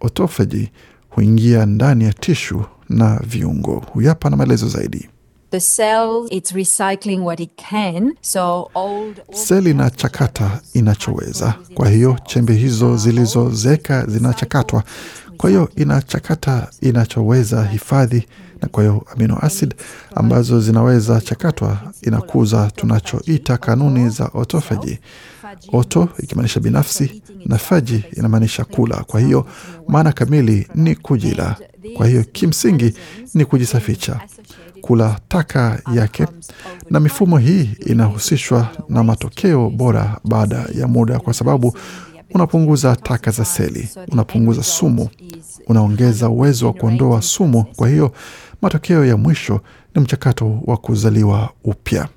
[0.00, 0.68] autophagy
[1.10, 3.82] huingia ndani ya tishu na viungo.
[3.92, 5.08] Huyu hapa na maelezo zaidi.
[5.50, 11.54] the cell it's recycling what it can so old Seli inachakata inachoweza.
[11.74, 14.82] Kwa hiyo chembe hizo zilizozeka zinachakatwa,
[15.36, 18.26] kwa hiyo inachakata inachoweza hifadhi,
[18.62, 19.74] na kwa hiyo amino acid
[20.14, 24.98] ambazo zinaweza chakatwa inakuza tunachoita kanuni za otofaji
[25.72, 28.96] oto ikimaanisha binafsi na faji inamaanisha kula.
[28.96, 29.46] Kwa hiyo
[29.88, 31.56] maana kamili ni kujila.
[31.96, 32.94] Kwa hiyo kimsingi
[33.34, 34.20] ni kujisafisha
[34.80, 36.26] kula taka yake,
[36.90, 41.76] na mifumo hii inahusishwa na matokeo bora baada ya muda, kwa sababu
[42.34, 45.08] unapunguza taka za seli, unapunguza sumu,
[45.66, 47.64] unaongeza uwezo wa kuondoa sumu.
[47.76, 48.12] Kwa hiyo
[48.62, 49.60] matokeo ya mwisho
[49.94, 52.08] ni mchakato wa kuzaliwa upya.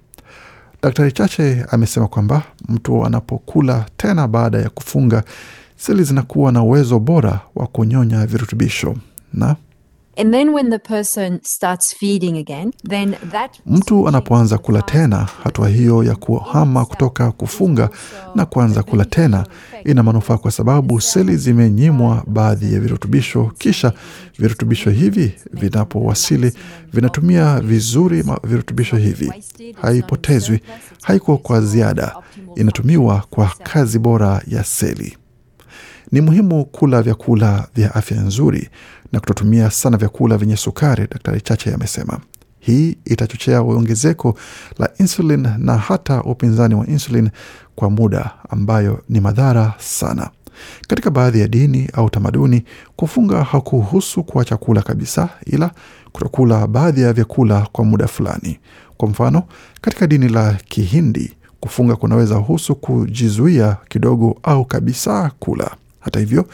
[0.83, 5.23] Daktari Chache amesema kwamba mtu anapokula tena baada ya kufunga,
[5.77, 8.95] seli zinakuwa na uwezo bora wa kunyonya virutubisho
[9.33, 9.55] na
[10.17, 15.69] and then when the person starts feeding again then that Mtu anapoanza kula tena, hatua
[15.69, 17.89] hiyo ya kuhama kutoka kufunga
[18.35, 19.47] na kuanza kula tena
[19.85, 23.93] ina manufaa kwa sababu seli zimenyimwa baadhi ya virutubisho, kisha
[24.39, 26.53] virutubisho hivi vinapowasili
[26.93, 29.33] vinatumia vizuri virutubisho hivi,
[29.81, 30.59] haipotezwi,
[31.03, 32.15] haiko kwa ziada,
[32.55, 35.17] inatumiwa kwa kazi bora ya seli.
[36.11, 38.69] Ni muhimu kula vyakula vya afya nzuri
[39.11, 42.19] na kutotumia sana vyakula vyenye sukari, Daktari Chache amesema.
[42.59, 44.37] Hii itachochea ongezeko
[44.79, 47.29] la insulin na hata upinzani wa insulin
[47.75, 50.29] kwa muda, ambayo ni madhara sana.
[50.87, 52.63] Katika baadhi ya dini au tamaduni,
[52.95, 55.71] kufunga hakuhusu kuacha kula kabisa, ila
[56.11, 58.59] kutokula baadhi ya vyakula kwa muda fulani.
[58.97, 59.43] Kwa mfano,
[59.81, 65.71] katika dini la Kihindi, kufunga kunaweza husu kujizuia kidogo au kabisa kula.
[65.99, 66.45] Hata hivyo,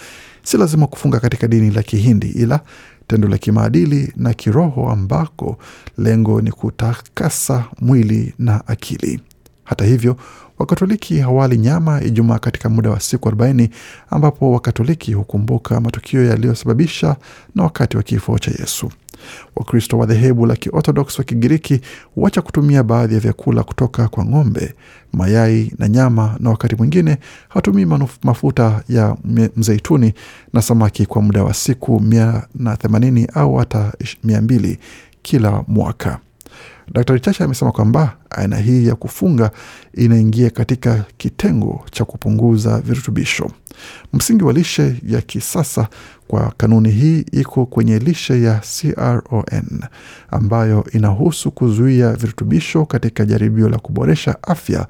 [0.43, 2.59] si lazima kufunga katika dini la Kihindi, ila
[3.07, 5.57] tendo la kimaadili na kiroho ambako
[5.97, 9.19] lengo ni kutakasa mwili na akili.
[9.63, 10.15] Hata hivyo,
[10.61, 13.69] Wakatoliki hawali nyama Ijumaa katika muda wa siku 40
[14.09, 17.15] ambapo Wakatoliki hukumbuka matukio yaliyosababisha
[17.55, 18.91] na wakati wa kifo cha Yesu.
[19.55, 21.81] Wakristo wa dhehebu la Kiorthodox wa Kigiriki
[22.15, 24.73] huacha kutumia baadhi ya vyakula kutoka kwa ng'ombe,
[25.13, 27.17] mayai na nyama, na wakati mwingine
[27.49, 27.85] hawatumii
[28.23, 29.17] mafuta ya
[29.55, 30.13] mzeituni
[30.53, 33.93] na samaki kwa muda wa siku mia na themanini au hata
[34.23, 34.79] mia mbili
[35.21, 36.19] kila mwaka.
[36.93, 39.51] Daktari Chacha amesema kwamba aina hii ya kufunga
[39.93, 43.51] inaingia katika kitengo cha kupunguza virutubisho.
[44.13, 45.87] Msingi wa lishe ya kisasa
[46.27, 49.81] kwa kanuni hii iko kwenye lishe ya CRON
[50.31, 54.87] ambayo inahusu kuzuia virutubisho katika jaribio la kuboresha afya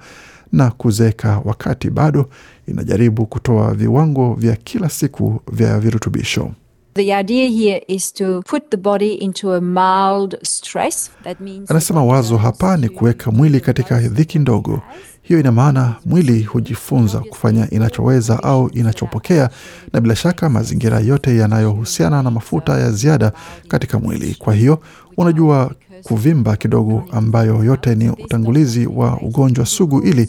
[0.52, 2.30] na kuzeeka, wakati bado
[2.68, 6.52] inajaribu kutoa viwango vya kila siku vya virutubisho.
[6.94, 11.10] The idea here is to put the body into a mild stress.
[11.24, 14.82] That means Anasema wazo hapa ni kuweka mwili katika dhiki ndogo.
[15.22, 19.50] Hiyo ina maana mwili hujifunza kufanya inachoweza au inachopokea,
[19.94, 23.32] na bila shaka mazingira yote yanayohusiana na mafuta ya ziada
[23.68, 24.36] katika mwili.
[24.40, 24.80] Kwa hiyo
[25.18, 25.72] unajua
[26.04, 30.28] kuvimba kidogo, ambayo yote ni utangulizi wa ugonjwa sugu, ili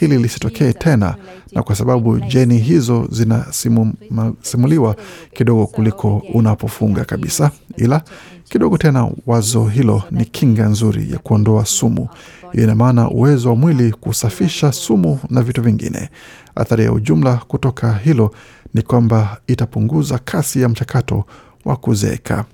[0.00, 1.14] hili lisitokee tena,
[1.52, 4.96] na kwa sababu jeni hizo zinasimuliwa
[5.34, 8.02] kidogo kuliko unapofunga kabisa, ila
[8.48, 12.08] kidogo tena, wazo hilo ni kinga nzuri ya kuondoa sumu.
[12.52, 16.08] Ina maana uwezo wa mwili kusafisha sumu na vitu vingine.
[16.54, 18.34] Athari ya ujumla kutoka hilo
[18.74, 21.24] ni kwamba itapunguza kasi ya mchakato
[21.64, 22.44] wa kuzeeka.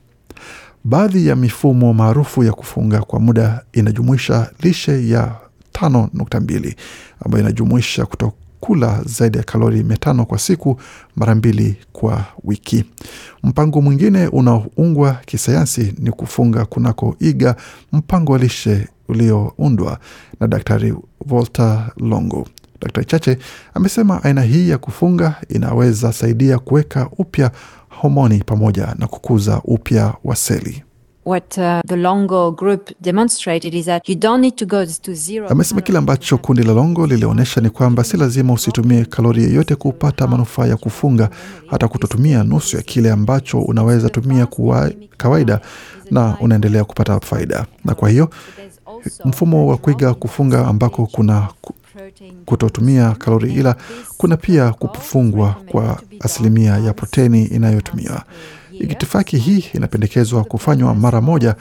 [0.89, 5.35] Baadhi ya mifumo maarufu ya kufunga kwa muda inajumuisha lishe ya
[5.73, 6.75] 5.2
[7.25, 10.81] ambayo inajumuisha kutokula zaidi ya kalori mia tano kwa siku
[11.17, 12.85] mara mbili kwa wiki.
[13.43, 17.57] Mpango mwingine unaoungwa kisayansi ni kufunga kunakoiga
[17.93, 19.99] mpango wa lishe ulioundwa
[20.41, 20.95] na Daktari
[21.31, 22.49] Walter Longo.
[22.81, 23.39] Daktari Chache
[23.75, 27.51] amesema aina hii ya kufunga inaweza saidia kuweka upya
[28.01, 30.83] homoni pamoja na kukuza upya wa seli.
[31.27, 35.49] What uh, the Longo group demonstrated is that you don't need to go to zero.
[35.49, 40.27] Amesema kile ambacho kundi la Longo lilionyesha ni kwamba si lazima usitumie kalori yeyote kupata
[40.27, 41.31] manufaa ya kufunga,
[41.67, 45.61] hata kutotumia nusu ya kile ambacho unaweza tumia kuwa kawaida
[46.11, 47.67] na unaendelea kupata faida.
[47.85, 48.31] Na kwa hiyo
[49.25, 51.49] mfumo wa kuiga kufunga ambako kuna
[52.45, 53.77] kutotumia kalori, ila
[54.17, 58.23] kuna pia kufungwa kwa asilimia ya proteni inayotumiwa.
[58.73, 61.55] Ikitifaki hii inapendekezwa kufanywa mara moja,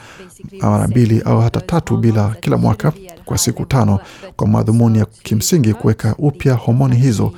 [0.60, 2.92] mara mbili au hata tatu bila kila mwaka
[3.24, 3.98] kwa siku tano,
[4.36, 7.32] kwa madhumuni ya kimsingi kuweka upya homoni hizo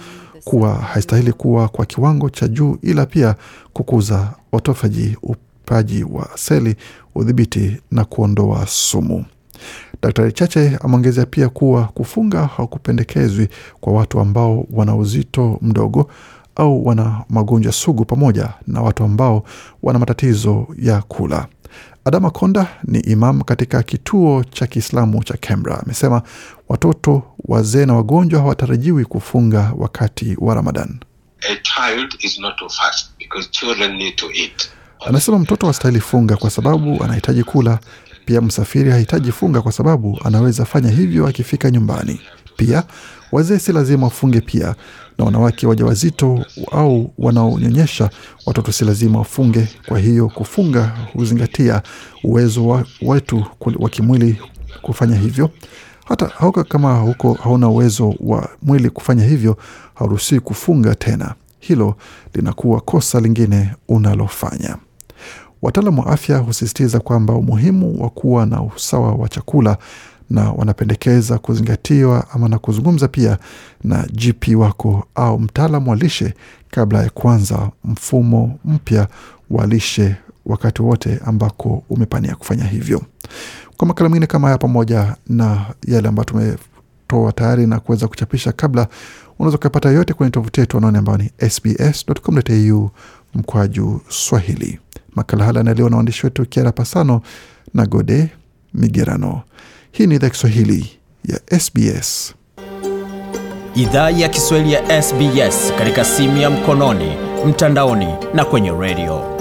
[0.44, 3.34] kuwa haistahili kuwa kwa kiwango cha juu, ila pia
[3.72, 6.76] kukuza otofaji, upaji wa seli,
[7.14, 9.24] udhibiti na kuondoa sumu.
[10.02, 13.48] Daktari Chache ameongezea pia kuwa kufunga hakupendekezwi
[13.80, 16.10] kwa watu ambao wana uzito mdogo
[16.56, 19.44] au wana magonjwa sugu pamoja na watu ambao
[19.82, 21.46] wana matatizo ya kula.
[22.04, 25.80] Adama Konda ni imam katika kituo cha Kiislamu cha Canberra.
[25.84, 26.22] Amesema
[26.68, 30.98] watoto, wazee na wagonjwa hawatarajiwi kufunga wakati wa Ramadan.
[31.40, 34.68] A child is not to fast because children need to eat.
[35.06, 37.78] Anasema mtoto hastahili funga kwa sababu anahitaji kula.
[38.28, 42.20] Pia msafiri hahitaji funga kwa sababu anaweza fanya hivyo akifika nyumbani.
[42.56, 42.82] Pia
[43.32, 44.74] wazee si lazima wafunge pia,
[45.18, 48.10] na wanawake wajawazito au wanaonyonyesha
[48.46, 49.68] watoto si lazima wafunge.
[49.86, 51.82] Kwa hiyo kufunga huzingatia
[52.24, 53.44] uwezo wa, wetu
[53.78, 54.40] wa kimwili
[54.82, 55.50] kufanya hivyo.
[56.04, 59.56] Hata hauka kama huko hauna uwezo wa mwili kufanya hivyo,
[59.94, 61.34] hauruhusiwi kufunga tena.
[61.60, 61.96] Hilo
[62.34, 64.76] linakuwa kosa lingine unalofanya.
[65.62, 69.76] Wataalam wa afya husisitiza kwamba umuhimu wa kuwa na usawa wa chakula
[70.30, 73.38] na wanapendekeza kuzingatiwa ama na kuzungumza pia
[73.84, 76.34] na GP wako au mtaalam wa lishe
[76.70, 79.08] kabla ya kuanza mfumo mpya
[79.50, 80.16] wa lishe
[80.46, 83.02] wakati wote ambako umepania kufanya hivyo.
[83.76, 88.88] Kwa makala mengine kama haya pamoja na yale ambayo tumetoa tayari na kuweza kuchapisha kabla,
[89.38, 92.90] unaweza ukapata yote kwenye tovuti yetu anaone ambayo ni sbs.com.au
[93.34, 94.78] mkwaju Swahili.
[95.18, 97.20] Makala haya yanaliwa na waandishi wetu Kiara Pasano
[97.74, 98.28] na Gode
[98.74, 99.42] Migerano.
[99.92, 100.90] Hii ni idhaa Kiswahili
[101.24, 102.34] ya SBS.
[103.74, 107.12] Idhaa ya Kiswahili ya SBS katika simu ya mkononi,
[107.46, 109.38] mtandaoni na kwenye redio.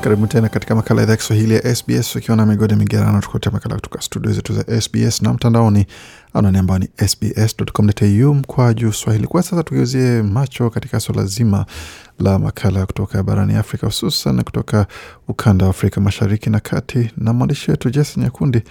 [0.00, 4.00] Karibu tena katika makala ya Kiswahili ya SBS ukiwa na migode migerano, tukuletea makala kutoka
[4.02, 5.86] studio zetu za SBS na mtandaoni
[6.38, 9.26] anwani ambayo ni sbs.com.au mkwa juu swahili.
[9.26, 11.66] Kwa sasa tugeuzie macho katika suala zima
[12.18, 14.86] la makala kutoka barani Afrika, hususan kutoka
[15.28, 18.62] ukanda wa Afrika mashariki na kati, na mwandishi wetu Jason Nyakundi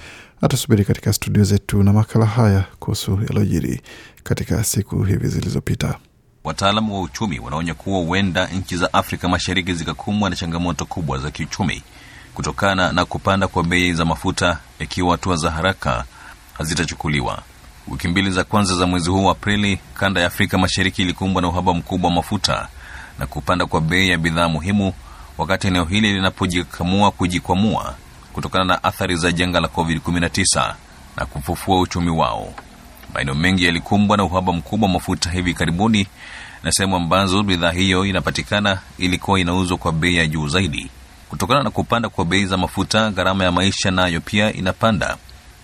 [0.41, 3.81] atasubiri katika studio zetu na makala haya kuhusu yaliyojiri
[4.23, 5.97] katika siku hivi zilizopita.
[6.43, 11.31] Wataalamu wa uchumi wanaonya kuwa huenda nchi za Afrika Mashariki zikakumbwa na changamoto kubwa za
[11.31, 11.83] kiuchumi
[12.33, 16.05] kutokana na kupanda kwa bei za mafuta ikiwa hatua za haraka
[16.53, 17.41] hazitachukuliwa.
[17.87, 21.47] Wiki mbili za kwanza za mwezi huu wa Aprili, kanda ya Afrika Mashariki ilikumbwa na
[21.47, 22.67] uhaba mkubwa wa mafuta
[23.19, 24.93] na kupanda kwa bei ya bidhaa muhimu,
[25.37, 27.95] wakati eneo hili linapojikamua kujikwamua
[28.33, 30.73] kutokana na athari za janga la COVID-19
[31.17, 32.53] na kufufua uchumi wao.
[33.13, 36.07] Maeneo mengi yalikumbwa na uhaba mkubwa wa mafuta hivi karibuni,
[36.63, 40.89] na sehemu ambazo bidhaa hiyo inapatikana ilikuwa inauzwa kwa bei ya juu zaidi.
[41.29, 45.17] Kutokana na kupanda kwa bei za mafuta, gharama ya maisha nayo pia inapanda.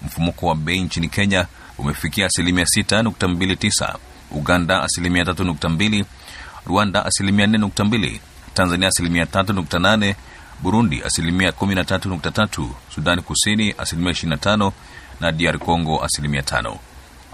[0.06, 1.46] Mfumuko wa bei nchini Kenya
[1.82, 3.96] umefikia asilimia 6.29,
[4.32, 6.06] Uganda asilimia 3.2,
[6.68, 8.20] Rwanda asilimia 4.2,
[8.54, 10.16] Tanzania asilimia 3.8,
[10.64, 14.72] Burundi asilimia 13.3, Sudani Kusini asilimia 25
[15.20, 16.76] na DR Congo asilimia 5.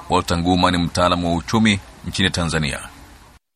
[0.10, 2.80] Walter Nguma ni mtaalamu wa uchumi nchini Tanzania.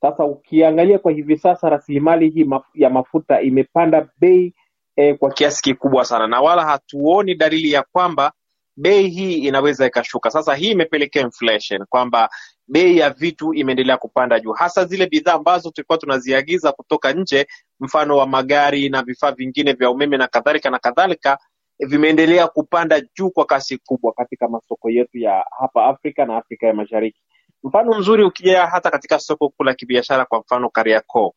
[0.01, 4.53] Sasa ukiangalia kwa hivi sasa rasilimali hii ya mafuta imepanda bei
[4.95, 8.31] eh, kwa kiasi kikubwa sana, na wala hatuoni dalili ya kwamba
[8.77, 10.29] bei hii inaweza ikashuka.
[10.31, 12.29] Sasa hii imepelekea inflation, kwamba
[12.67, 17.47] bei ya vitu imeendelea kupanda juu, hasa zile bidhaa ambazo tulikuwa tunaziagiza kutoka nje,
[17.79, 21.37] mfano wa magari na vifaa vingine vya umeme na kadhalika na kadhalika,
[21.79, 26.73] vimeendelea kupanda juu kwa kasi kubwa katika masoko yetu ya hapa Afrika na Afrika ya
[26.73, 27.21] Mashariki.
[27.63, 31.33] Mfano mzuri ukija hata katika soko kuu la kibiashara, kwa mfano Kariakoo,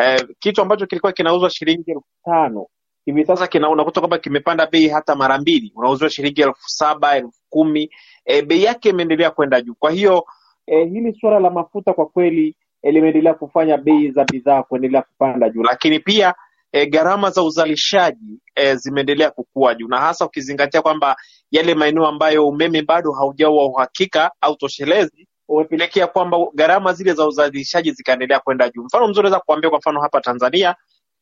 [0.00, 2.66] eh, kitu ambacho kilikuwa kinauzwa shilingi elfu tano
[3.06, 7.40] hivi sasa kina unakuta kwamba kimepanda bei hata mara mbili, unauziwa shilingi elfu saba elfu
[7.48, 7.90] kumi
[8.24, 9.74] e, bei yake imeendelea kwenda juu.
[9.78, 10.26] Kwa hiyo
[10.66, 15.48] e, hili suala la mafuta kwa kweli e, limeendelea kufanya bei za bidhaa kuendelea kupanda
[15.50, 16.34] juu, lakini pia
[16.72, 21.16] e, gharama za uzalishaji e, zimeendelea kukua juu, na hasa ukizingatia kwamba
[21.50, 27.92] yale maeneo ambayo umeme bado haujawa uhakika au toshelezi umepelekea kwamba gharama zile za uzalishaji
[27.92, 28.82] zikaendelea kwenda juu.
[28.84, 30.74] Mfano mzuri naweza kuambia, kwa mfano hapa Tanzania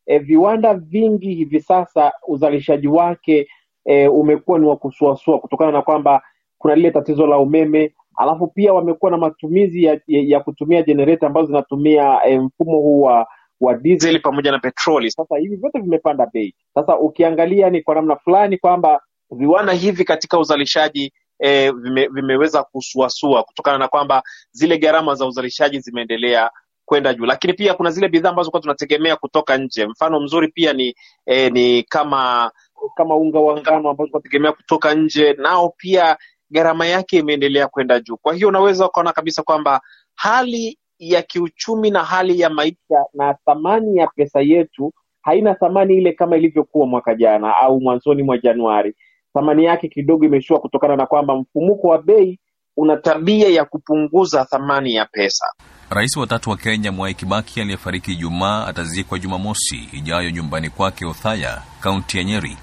[0.06, 3.48] e, viwanda vingi hivi sasa uzalishaji wake
[3.84, 6.22] e, umekuwa ni wa kusuasua kutokana na kwamba
[6.58, 11.46] kuna lile tatizo la umeme, alafu pia wamekuwa na matumizi ya, ya, kutumia jenereta ambazo
[11.46, 13.26] zinatumia e, mfumo huu wa
[13.60, 15.10] wa diesel pamoja na petroli.
[15.10, 16.54] Sasa hivi vyote vimepanda bei.
[16.74, 19.00] Sasa ukiangalia ni kwa namna fulani kwamba
[19.30, 25.80] viwanda hivi katika uzalishaji e, vime, vimeweza kusuasua kutokana na kwamba zile gharama za uzalishaji
[25.80, 26.50] zimeendelea
[26.84, 29.86] kwenda juu, lakini pia kuna zile bidhaa ambazo kwa tunategemea kutoka nje.
[29.86, 30.94] Mfano mzuri pia ni
[31.26, 32.50] e, ni kama
[32.96, 36.16] kama unga wa ngano ambao tunategemea kutoka nje, nao pia
[36.50, 38.16] gharama yake imeendelea kwenda juu.
[38.16, 39.80] Kwa hiyo unaweza ukaona kabisa kwamba
[40.14, 44.92] hali ya kiuchumi na hali ya maisha na thamani ya pesa yetu
[45.24, 48.94] haina thamani ile kama ilivyokuwa mwaka jana au mwanzoni mwa Januari.
[49.34, 52.38] Thamani yake kidogo imeshuka kutokana na kwamba mfumuko wa bei
[52.76, 55.46] una tabia ya kupunguza thamani ya pesa.
[55.90, 61.62] Rais wa tatu wa Kenya Mwai Kibaki aliyefariki Ijumaa atazikwa Jumamosi ijayo nyumbani kwake Othaya,
[61.80, 62.56] kaunti ya Nyeri.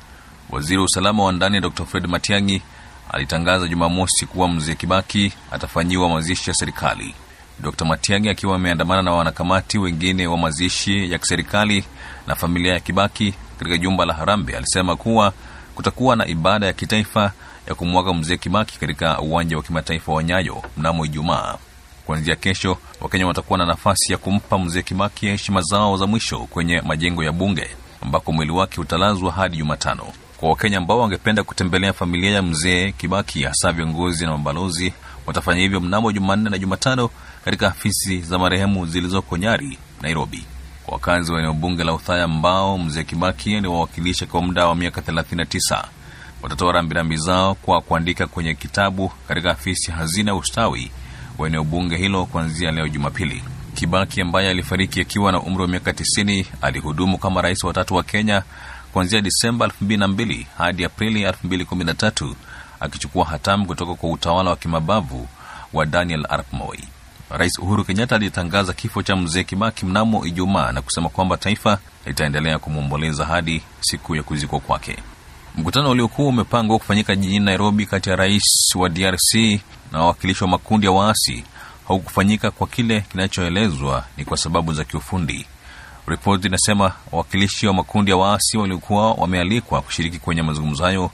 [0.50, 2.62] Waziri wa usalama wa ndani Dr Fred Matiang'i
[3.12, 7.16] alitangaza Jumamosi kuwa mzee Kibaki atafanyiwa mazishi ya serikali.
[7.60, 11.84] Dr Matiang'i akiwa ameandamana na wanakamati wengine wa mazishi ya kiserikali
[12.28, 15.34] na familia ya Kibaki katika jumba la Harambe alisema kuwa
[15.76, 17.32] kutakuwa na ibada ya kitaifa
[17.68, 21.58] ya kumwaga mzee Kibaki katika uwanja wa kimataifa wa Nyayo mnamo Ijumaa.
[22.06, 26.82] Kuanzia kesho, Wakenya watakuwa na nafasi ya kumpa mzee Kibaki heshima zao za mwisho kwenye
[26.82, 27.68] majengo ya bunge
[28.02, 30.04] ambako mwili wake utalazwa hadi Jumatano.
[30.38, 34.94] Kwa Wakenya ambao wangependa kutembelea familia ya mzee Kibaki, hasa viongozi na mabalozi,
[35.28, 37.10] watafanya hivyo mnamo Jumanne na Jumatano
[37.46, 40.44] katika afisi za marehemu zilizoko Nyari, Nairobi.
[40.86, 45.02] Kwa wakazi wa eneo bunge la Uthaya ambao mzee Kibaki aliwawakilisha kwa muda wa miaka
[45.02, 45.84] 39
[46.44, 50.92] watatoa rambirambi zao kwa kuandika kwenye kitabu katika afisi hazina ustawi
[51.42, 53.44] wa eneo bunge hilo kuanzia leo Jumapili.
[53.74, 58.04] Kibaki ambaye alifariki akiwa na umri wa miaka 90 alihudumu kama rais wa tatu wa
[58.04, 58.44] Kenya
[58.94, 62.34] kuanzia Disemba 2002 hadi Aprili 2013
[62.80, 65.28] akichukua hatamu kutoka kwa utawala wa kimabavu
[65.74, 66.80] wa Daniel Arap Moi.
[67.30, 72.60] Rais Uhuru Kenyatta alitangaza kifo cha mzee Kibaki mnamo Ijumaa na kusema kwamba taifa litaendelea
[72.60, 74.98] kumwomboleza hadi siku ya kuzikwa kwake.
[75.56, 79.36] Mkutano uliokuwa umepangwa kufanyika jijini Nairobi kati ya rais wa DRC
[79.92, 81.44] na wawakilishi wa makundi ya waasi
[81.88, 85.46] haukufanyika kwa kile kinachoelezwa ni kwa sababu za kiufundi.
[86.08, 91.12] Ripoti inasema wawakilishi wa makundi ya waasi waliokuwa wamealikwa kushiriki kwenye mazungumzo hayo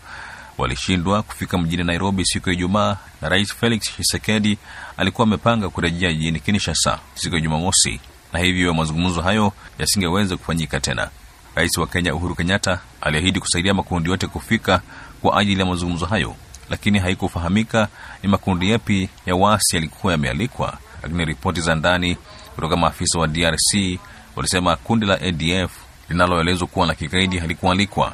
[0.57, 4.57] walishindwa kufika mjini Nairobi siku ya Ijumaa, na rais Felix Tshisekedi
[4.97, 7.99] alikuwa amepanga kurejea jijini Kinshasa siku ya Jumamosi,
[8.33, 11.09] na hivyo mazungumzo hayo yasingeweza kufanyika tena.
[11.57, 14.81] Rais wa Kenya Uhuru Kenyatta aliahidi kusaidia makundi yote kufika
[15.21, 16.35] kwa ajili ya mazungumzo hayo,
[16.69, 17.87] lakini haikufahamika
[18.23, 20.77] ni makundi yapi ya waasi yalikuwa yamealikwa.
[21.03, 22.17] Lakini ripoti za ndani
[22.55, 23.99] kutoka maafisa wa DRC
[24.35, 25.71] walisema kundi la ADF
[26.09, 28.13] linaloelezwa kuwa la kigaidi halikualikwa.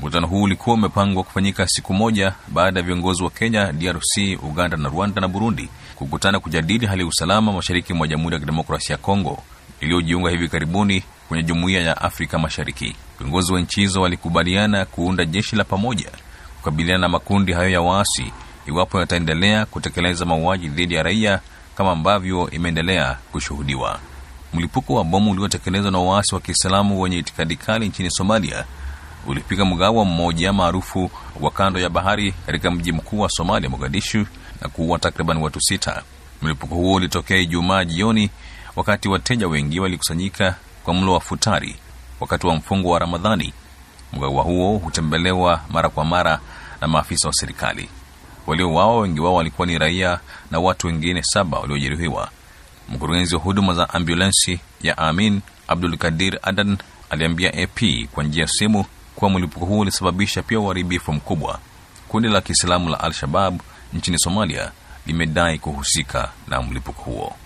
[0.00, 4.88] Mkutano huu ulikuwa umepangwa kufanyika siku moja baada ya viongozi wa Kenya, DRC, Uganda na
[4.88, 9.42] Rwanda na Burundi kukutana kujadili hali ya usalama mashariki mwa Jamhuri ya Kidemokrasia ya Kongo
[9.80, 12.96] iliyojiunga hivi karibuni kwenye Jumuiya ya Afrika Mashariki.
[13.18, 16.10] Viongozi wa nchi hizo walikubaliana kuunda jeshi la pamoja
[16.56, 18.32] kukabiliana na makundi hayo ya waasi
[18.66, 21.40] iwapo yataendelea kutekeleza mauaji dhidi ya raia
[21.76, 23.98] kama ambavyo imeendelea kushuhudiwa.
[24.54, 28.64] Mlipuko wa bomu uliotekelezwa na waasi wa Kiislamu wenye itikadi kali nchini Somalia
[29.26, 31.10] ulipiga mgawa mmoja maarufu
[31.40, 34.26] wa kando ya bahari katika mji mkuu wa Somalia, Mogadishu,
[34.60, 36.02] na kuua takriban watu sita.
[36.42, 38.30] Mlipuko huo ulitokea Ijumaa jioni
[38.76, 40.54] wakati wateja wengi walikusanyika
[40.84, 41.76] kwa mlo wa futari
[42.20, 43.52] wakati wa mfungo wa Ramadhani.
[44.12, 46.40] Mgawa huo hutembelewa mara kwa mara
[46.80, 47.88] na maafisa wa serikali.
[48.46, 50.20] Waliouawa wengi wao walikuwa ni raia
[50.50, 52.30] na watu wengine saba waliojeruhiwa.
[52.88, 56.78] Mkurugenzi wa huduma za ambulensi ya Amin Abdul Kadir Adan
[57.10, 57.80] aliambia AP
[58.12, 58.84] kwa njia ya simu
[59.16, 61.58] kuwa mlipuko huo ulisababisha pia uharibifu mkubwa.
[62.08, 63.60] Kundi la Kiislamu la Al-Shabab
[63.92, 64.70] nchini Somalia
[65.06, 67.36] limedai kuhusika na mlipuko huo.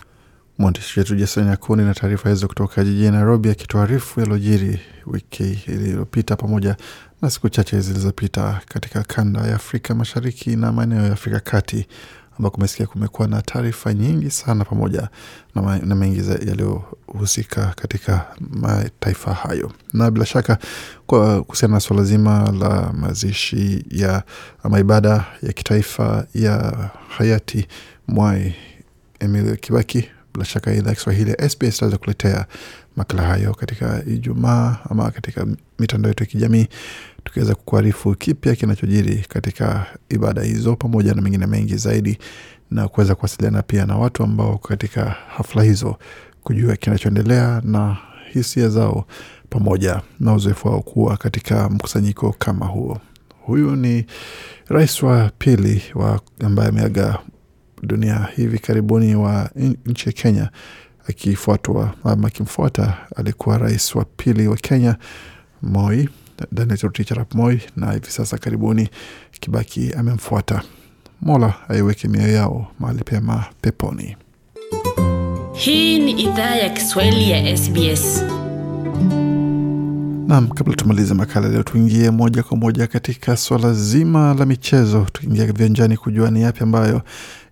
[0.58, 6.76] Mwandishi wetu Jason Yakuni na taarifa hizo kutoka jijini Nairobi, akituarifu yaliojiri wiki iliyopita pamoja
[7.22, 11.86] na siku chache zilizopita katika kanda ya Afrika Mashariki na maeneo ya Afrika Kati,
[12.38, 15.08] ambako kumesikia kumekuwa na taarifa nyingi sana pamoja
[15.54, 20.58] na, na mengi yaliyohusika katika mataifa hayo, na bila shaka
[21.06, 24.22] kwa kuhusiana na suala zima la mazishi ya
[24.62, 26.74] ama ibada ya kitaifa ya
[27.08, 27.66] hayati
[28.08, 28.54] Mwai
[29.20, 32.46] Emilio Kibaki bila shaka idhaa ya Kiswahili ya SBS itaweza kuletea
[32.96, 35.46] makala hayo katika Ijumaa ama katika
[35.78, 36.66] mitandao yetu ya kijamii,
[37.24, 42.18] tukiweza kukuarifu kipya kinachojiri katika ibada hizo pamoja na mengine mengi zaidi,
[42.70, 45.04] na kuweza kuwasiliana pia na watu ambao katika
[45.36, 45.96] hafla hizo,
[46.42, 47.96] kujua kinachoendelea na
[48.32, 49.04] hisia zao
[49.50, 53.00] pamoja na uzoefu wao kuwa katika mkusanyiko kama huo.
[53.46, 54.06] Huyu ni
[54.68, 57.18] rais wa pili wa ambaye ameaga
[57.84, 59.50] dunia hivi karibuni wa
[59.86, 60.50] nchi ya Kenya,
[61.08, 64.96] akifuatwa ama akimfuata alikuwa rais wa pili wa Kenya
[65.62, 66.08] Moi,
[66.52, 68.88] Daniel Toroitich arap Moi, na hivi sasa karibuni
[69.40, 70.62] Kibaki amemfuata.
[71.20, 74.16] Mola aiweke mioyo yao mahali pema peponi.
[75.52, 78.22] Hii ni idhaa ya Kiswahili ya SBS.
[80.26, 85.52] Nam, kabla tumalize makala leo, tuingie moja kwa moja katika swala zima la michezo, tukiingia
[85.52, 87.02] viwanjani kujua ni yapi ambayo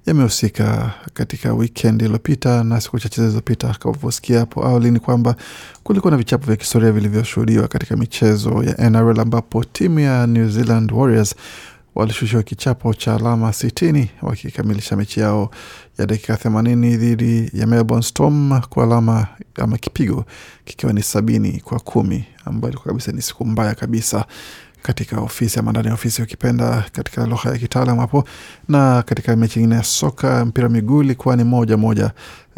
[0.06, 3.74] yamehusika katika weekend iliyopita na siku chache zilizopita.
[3.80, 5.36] Kavyosikia hapo awali, ni kwamba
[5.82, 10.92] kulikuwa na vichapo vya kihistoria vilivyoshuhudiwa katika michezo ya NRL ambapo timu ya New Zealand
[10.92, 11.34] Warriors
[11.94, 15.50] walishushiwa kichapo cha alama sitini wakikamilisha mechi yao
[15.98, 20.24] ya dakika themanini dhidi ya Melbourne Storm kwa alama ama kipigo
[20.64, 24.24] kikiwa ni sabini kwa kumi ambayo ilikuwa kabisa ni siku mbaya kabisa
[24.82, 28.24] katika ofisi ama ndani ya ofisi ukipenda katika lugha ya kitaalam hapo.
[28.68, 32.10] Na katika mechi nyingine ya soka mpira miguu ilikuwa ni moja moja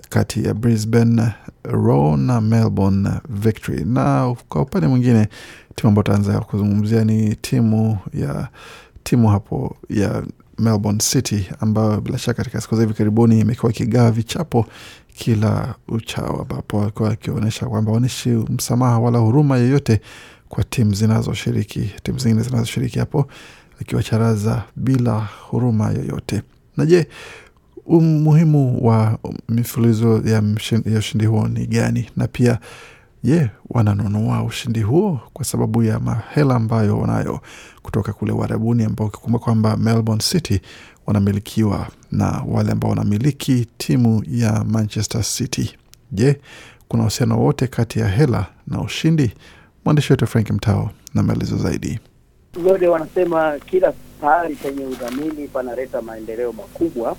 [0.09, 1.33] kati ya Brisbane
[1.65, 5.29] Roar na Melbourne Victory, na kwa upande mwingine
[5.75, 8.49] timu ambayo taanza kuzungumzia ni timu ya
[9.03, 10.23] timu hapo ya
[10.59, 14.67] Melbourne City ambayo bila shaka katika siku za hivi karibuni imekuwa ikigawa vichapo
[15.15, 20.01] kila uchao, ambapo walikuwa wakionyesha kwamba waonishi msamaha wala huruma yoyote
[20.55, 23.27] kwa timu zinazoshiriki timu zingine zinazoshiriki hapo,
[23.81, 26.43] akiwacharaza bila huruma yoyote.
[26.77, 27.07] Na je,
[27.87, 30.43] umuhimu wa mifululizo ya,
[30.93, 32.11] ya ushindi huo ni gani?
[32.17, 32.59] Na pia
[33.25, 37.41] je, wananunua ushindi huo kwa sababu ya mahela ambayo wanayo
[37.83, 40.61] kutoka kule Uarabuni, ambao ukikumbuka kwamba Melbourne City
[41.07, 45.75] wanamilikiwa na wale ambao wanamiliki timu ya Manchester City.
[46.13, 46.41] Je,
[46.89, 49.33] kuna uhusiano wote kati ya hela na ushindi?
[49.85, 51.99] Mwandishi wetu Frank Mtao na maelezo zaidi.
[52.69, 57.17] Yote wanasema kila pahali penye udhamini panaleta maendeleo makubwa,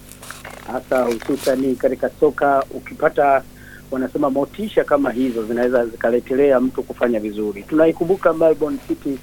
[0.67, 2.63] hasa hususani katika soka.
[2.71, 3.43] Ukipata
[3.91, 7.63] wanasema motisha kama hizo zinaweza zikaletelea mtu kufanya vizuri.
[7.63, 9.19] Tunaikumbuka Melbourne City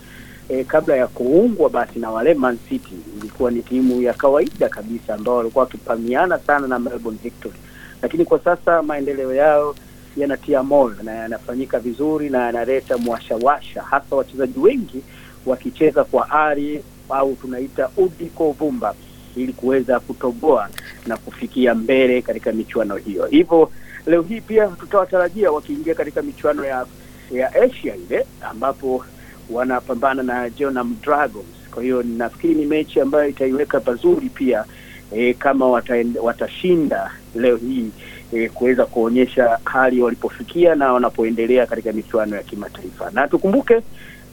[0.49, 5.15] eh, kabla ya kuungwa basi na wale Man City, ilikuwa ni timu ya kawaida kabisa
[5.15, 7.55] ambao walikuwa wakipamiana sana na Melbourne Victory,
[8.03, 9.75] lakini kwa sasa maendeleo yao
[10.17, 15.03] yanatia moyo na yanafanyika vizuri na yanaleta mwashawasha, hasa wachezaji wengi
[15.47, 18.95] wakicheza kwa ari au tunaita udi kwa uvumba,
[19.37, 20.69] ili kuweza kutoboa
[21.07, 23.27] na kufikia mbele katika michuano hiyo.
[23.27, 23.71] Hivyo
[24.07, 26.87] leo hii pia tutawatarajia wakiingia katika michuano ya
[27.33, 29.05] ya Asia ile ambapo
[29.51, 31.47] wanapambana na Jeonnam Dragons.
[31.75, 34.65] Kwa hiyo nafikiri ni mechi ambayo itaiweka pazuri pia
[35.13, 37.91] e, kama wata, watashinda leo hii
[38.33, 43.11] e, kuweza kuonyesha hali walipofikia na wanapoendelea katika michuano ya kimataifa.
[43.11, 43.81] Na tukumbuke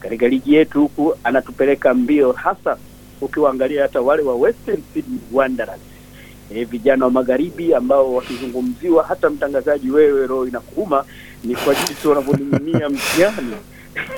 [0.00, 2.76] katika ligi yetu huku anatupeleka mbio, hasa
[3.20, 5.80] ukiwaangalia hata wale wa Western Sydney Wanderers
[6.54, 11.04] e, vijana wa magharibi ambao wakizungumziwa, hata mtangazaji wewe roho inakuuma
[11.44, 13.54] ni kwa jinsi wanavyoning'inia mtihani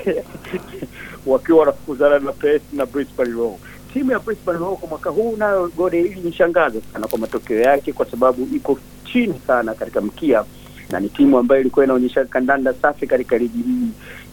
[1.27, 3.55] wakiwa wanafukuzana na Perth na Brisbane Roar.
[3.93, 7.93] Timu ya Brisbane Roar kwa mwaka huu nayo gode hili nishangaza sana kwa matokeo yake,
[7.93, 10.45] kwa sababu iko chini sana katika mkia
[10.91, 13.89] na ni timu ambayo ilikuwa inaonyesha kandanda safi katika ligi hii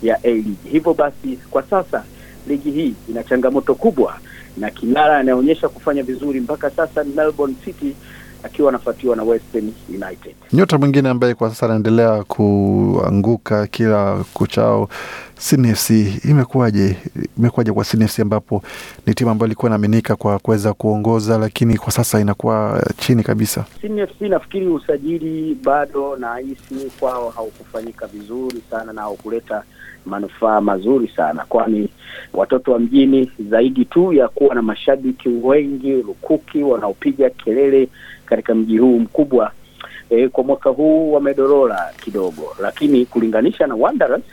[0.08, 0.70] ya A-League.
[0.72, 2.04] Hivyo basi kwa sasa
[2.48, 4.14] ligi hii ina changamoto kubwa
[4.58, 7.96] na kinara anayeonyesha kufanya vizuri mpaka sasa Melbourne City
[8.44, 10.36] akiwa anafuatiwa na Western United.
[10.54, 14.90] Nyota mwingine ambaye kwa sasa anaendelea kuanguka kila kuchao
[15.50, 16.96] CNFC, FC, imekuwaje?
[17.38, 18.64] Imekuwaje kwa CNFC ambapo
[19.06, 23.66] ni timu ambayo ilikuwa inaaminika kwa kuweza kuongoza, lakini kwa sasa inakuwa chini kabisa.
[23.82, 29.64] CNFC nafikiri usajili bado na hisi kwao haukufanyika vizuri sana na haukuleta
[30.06, 31.90] manufaa mazuri sana, kwani
[32.34, 37.90] watoto wa mjini zaidi tu ya kuwa na mashabiki wengi lukuki wanaopiga kelele
[38.30, 39.52] katika mji huu mkubwa
[40.10, 44.24] e, kwa mwaka huu wamedorora kidogo, lakini kulinganisha na Wanderers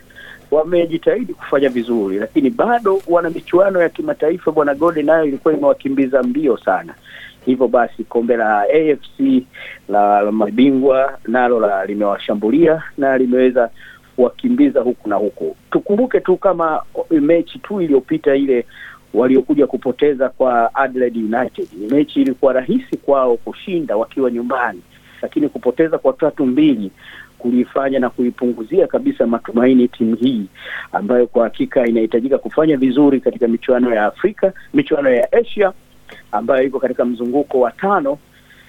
[0.50, 4.52] wamejitahidi kufanya vizuri, lakini bado wana michuano ya kimataifa.
[4.52, 6.94] Bwana Gode nayo ilikuwa imewakimbiza mbio sana,
[7.46, 9.42] hivyo basi kombe la AFC
[9.88, 13.70] la, mabingwa nalo la limewashambulia na limeweza
[14.16, 15.56] kuwakimbiza huku na huku.
[15.70, 18.66] Tukumbuke tu kama mechi tu iliyopita ile
[19.14, 24.82] waliokuja kupoteza kwa Adelaide United, mechi ilikuwa rahisi kwao kushinda wakiwa nyumbani,
[25.22, 26.90] lakini kupoteza kwa tatu mbili
[27.38, 30.46] kuliifanya na kuipunguzia kabisa matumaini timu hii
[30.92, 35.72] ambayo kwa hakika inahitajika kufanya vizuri katika michuano ya Afrika, michuano ya Asia
[36.32, 38.18] ambayo iko katika mzunguko wa tano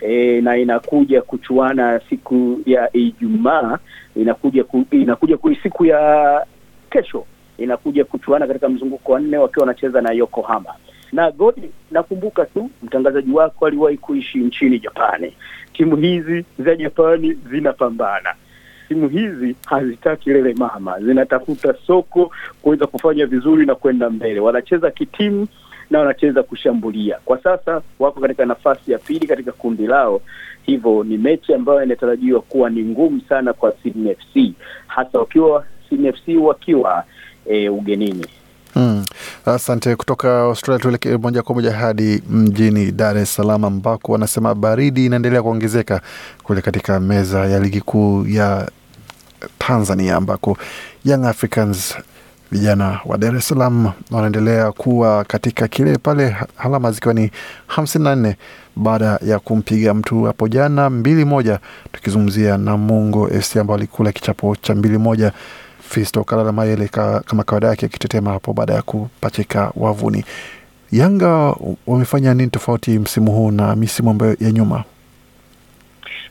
[0.02, 3.78] e, na inakuja kuchuana siku ya Ijumaa,
[4.16, 6.46] inakuja ku, inakuja ku, siku ya
[6.90, 7.26] kesho
[7.58, 10.74] inakuja kuchuana katika mzunguko wa nne wakiwa wanacheza na Yokohama
[11.12, 11.72] na Godi.
[11.91, 15.34] Nakumbuka tu mtangazaji wako aliwahi kuishi nchini Japani.
[15.74, 18.34] Timu hizi za Japani zinapambana
[18.88, 22.32] timu hizi hazitaki lele mama, zinatafuta soko
[22.62, 24.39] kuweza kufanya vizuri na kwenda mbele.
[24.39, 25.47] Wanacheza kitimu
[25.89, 27.18] na wanacheza kushambulia.
[27.26, 30.22] Kwa sasa wako katika nafasi ya pili katika kundi lao,
[30.64, 34.53] hivyo ni mechi ambayo inatarajiwa kuwa ni ngumu sana kwa Sydney FC,
[34.88, 37.03] hasa wakiwa Sydney FC wakiwa
[37.50, 38.26] e, ugenini.
[38.76, 39.06] Mm.
[39.45, 39.95] Asante.
[39.95, 45.41] Kutoka Australia tuelekee moja kwa moja hadi mjini Dar es Salaam ambako wanasema baridi inaendelea
[45.43, 46.02] kuongezeka
[46.43, 48.70] kule katika meza ya ligi kuu ya
[49.60, 50.58] Tanzania ambako
[51.06, 51.95] Young Africans
[52.52, 57.32] vijana wa Dar es Salaam wanaendelea kuwa katika kile pale, alama zikiwa ni
[57.68, 58.36] hamsini na nne
[58.76, 61.60] baada ya kumpiga mtu hapo jana mbili moja,
[61.91, 65.32] tukizungumzia Namungo FC ambao alikula kichapo cha mbili moja.
[65.90, 70.26] Fisto Kalala Mayele ka, kama kawaida yake akitetema hapo baada ya kupachika wavuni.
[70.92, 71.56] Yanga
[71.88, 74.84] wamefanya nini tofauti msimu huu na misimu ambayo ya nyuma?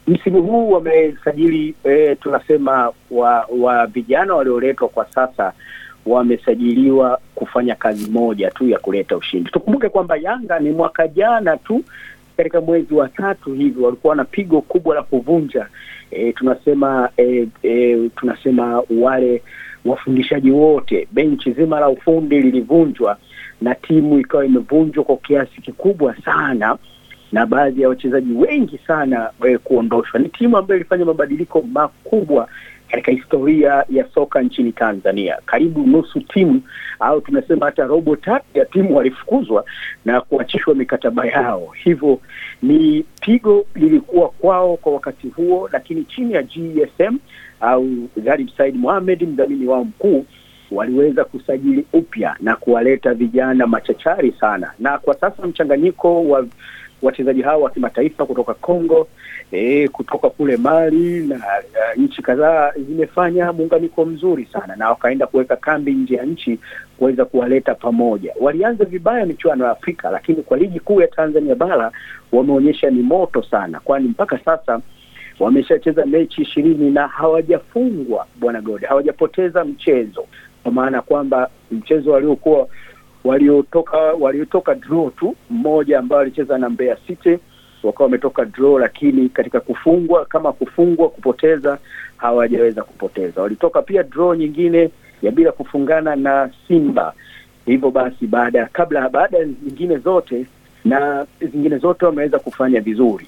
[0.07, 5.53] Msimu huu wamesajili e, tunasema wa wa vijana walioletwa kwa sasa
[6.07, 9.51] wamesajiliwa kufanya kazi moja tu ya kuleta ushindi.
[9.51, 11.83] Tukumbuke kwamba Yanga ni mwaka jana tu
[12.37, 15.67] katika mwezi wa tatu hivi walikuwa na pigo kubwa la kuvunja
[16.11, 19.43] e, tunasema e, e, tunasema wale
[19.85, 23.19] wafundishaji wote, benchi zima la ufundi lilivunjwa
[23.61, 26.79] na timu ikawa imevunjwa kwa kiasi kikubwa sana
[27.33, 30.21] na baadhi ya wachezaji wengi sana e, kuondoshwa.
[30.21, 32.49] Ni timu ambayo ilifanya mabadiliko makubwa
[32.91, 35.39] katika historia ya soka nchini Tanzania.
[35.47, 36.63] Karibu nusu timu
[37.01, 39.65] au tunasema hata robo tatu ya timu walifukuzwa
[40.05, 41.73] na kuachishwa mikataba yao.
[41.85, 42.21] Hivyo
[42.63, 47.19] ni pigo lilikuwa kwao kwa wakati huo, lakini chini ya GSM
[47.61, 50.27] au Gharib Said Mohamed, mdhamini wao mkuu,
[50.71, 56.47] waliweza kusajili upya na kuwaleta vijana machachari sana, na kwa sasa mchanganyiko wa
[57.03, 59.09] wachezaji hao wa kimataifa kutoka Congo
[59.53, 65.57] e, kutoka kule Mali na uh, nchi kadhaa zimefanya muunganiko mzuri sana, na wakaenda kuweka
[65.57, 66.59] kambi nje ya nchi
[66.99, 68.35] kuweza kuwaleta pamoja.
[68.41, 71.93] Walianza vibaya michuano ya Afrika, lakini kwa ligi kuu ya Tanzania bara
[72.33, 74.81] wameonyesha ni moto sana, kwani mpaka sasa
[75.41, 80.25] wameshacheza mechi ishirini na hawajafungwa, bwana Gode, hawajapoteza mchezo,
[80.63, 82.69] kwa maana kwamba mchezo waliokuwa
[83.27, 87.39] waliotoka waliotoka draw tu mmoja ambayo alicheza na Mbeya City
[87.83, 91.79] wakawa wametoka draw, lakini katika kufungwa kama kufungwa kupoteza
[92.17, 93.43] hawajaweza kupoteza.
[93.43, 94.91] Walitoka pia draw nyingine
[95.23, 97.13] ya bila kufungana na Simba.
[97.67, 100.47] Hivyo basi baada kabla baada ya zingine zote
[100.85, 103.27] na zingine zote wameweza kufanya vizuri.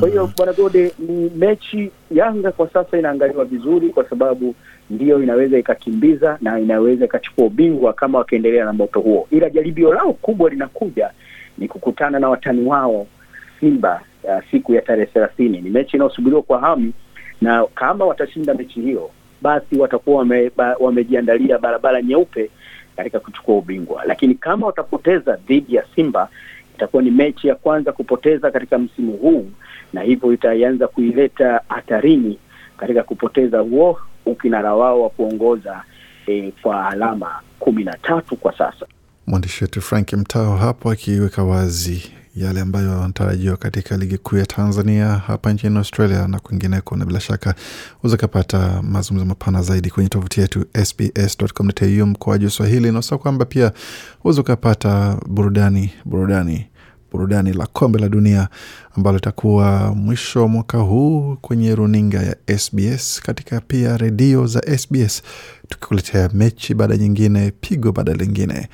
[0.00, 4.54] Kwa hiyo bwana Gode, ni mechi Yanga kwa sasa inaangaliwa vizuri, kwa sababu
[4.90, 10.12] ndiyo inaweza ikakimbiza na inaweza ikachukua ubingwa kama wakiendelea na moto huo, ila jaribio lao
[10.12, 11.10] kubwa linakuja
[11.58, 13.06] ni kukutana na watani wao
[13.60, 15.60] Simba ya siku ya tarehe thelathini.
[15.60, 16.92] Ni mechi inayosubiriwa kwa hamu,
[17.40, 19.10] na kama watashinda mechi hiyo,
[19.42, 22.50] basi watakuwa wame, ba, wamejiandalia barabara nyeupe
[22.96, 26.28] katika kuchukua ubingwa, lakini kama watapoteza dhidi ya Simba
[26.78, 29.50] itakuwa ni mechi ya kwanza kupoteza katika msimu huu,
[29.92, 32.38] na hivyo itaanza kuileta hatarini
[32.76, 35.82] katika kupoteza huo ukinara wao wa kuongoza
[36.26, 38.86] e, kwa alama kumi na tatu kwa sasa.
[39.26, 45.08] Mwandishi wetu Frank Mtao hapo akiweka wazi yale ambayo yanatarajiwa katika ligi kuu ya Tanzania
[45.08, 47.54] hapa nchini Australia na kwingineko, na bila shaka
[48.02, 53.72] uzakapata mazungumzo mapana zaidi kwenye tovuti yetu sbs.com.au mkoaji Swahili, na usa kwamba pia
[54.24, 56.66] uweza ukapata burudani burudani
[57.12, 58.48] burudani la kombe la dunia
[58.96, 65.22] ambalo litakuwa mwisho wa mwaka huu kwenye runinga ya SBS katika pia redio za SBS,
[65.68, 68.68] tukikuletea mechi baada nyingine, pigo baada lingine,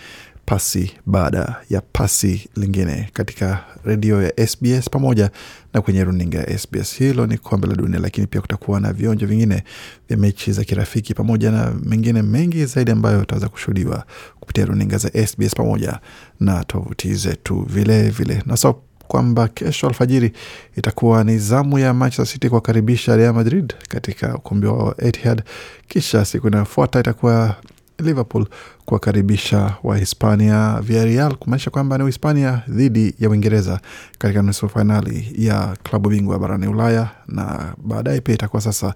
[0.47, 5.31] pasi baada ya pasi lingine katika redio ya SBS pamoja
[5.75, 6.95] na kwenye runinga ya SBS.
[6.99, 9.63] Hilo ni kombe la dunia, lakini pia kutakuwa na vionjo vingine
[10.09, 14.05] vya mechi za kirafiki pamoja na mengine mengi zaidi ambayo utaweza kushuhudiwa
[14.41, 15.99] kupitia runinga za SBS pamoja
[16.41, 18.11] na tovuti zetu vilevile.
[18.11, 20.33] vile na so kwamba kesho alfajiri
[20.77, 25.43] itakuwa ni zamu ya Manchester City kuwakaribisha Real Madrid katika ukumbi wa Etihad,
[25.89, 27.57] kisha siku inayofuata itakuwa
[27.99, 28.47] Liverpool
[28.85, 33.81] kuwakaribisha Wahispania Villarreal, kumaanisha kwamba ni Uhispania dhidi ya Uingereza
[34.19, 38.95] katika nusu fainali ya klabu bingwa barani Ulaya, na baadaye pia itakuwa sasa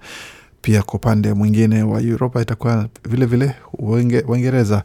[0.62, 3.54] pia kwa upande mwingine wa Uropa itakuwa vilevile
[4.28, 4.82] Waingereza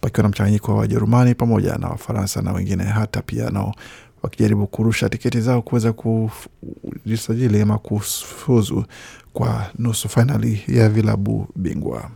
[0.00, 3.74] pakiwa na mchanganyiko wa Wajerumani pamoja na Wafaransa na wengine hata pia nao
[4.22, 8.84] wakijaribu kurusha tiketi zao kuweza kujisajili ama kufuzu
[9.32, 12.10] kwa nusu fainali ya vilabu bingwa.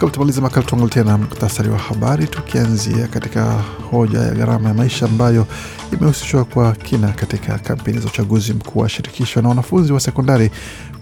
[0.00, 3.52] Kabla tumaliza makala, tuangalie tena muktasari wa habari, tukianzia katika
[3.90, 5.46] hoja ya gharama ya maisha ambayo
[5.92, 10.50] imehusishwa kwa kina katika kampeni za uchaguzi mkuu wa shirikisho na wanafunzi wa sekondari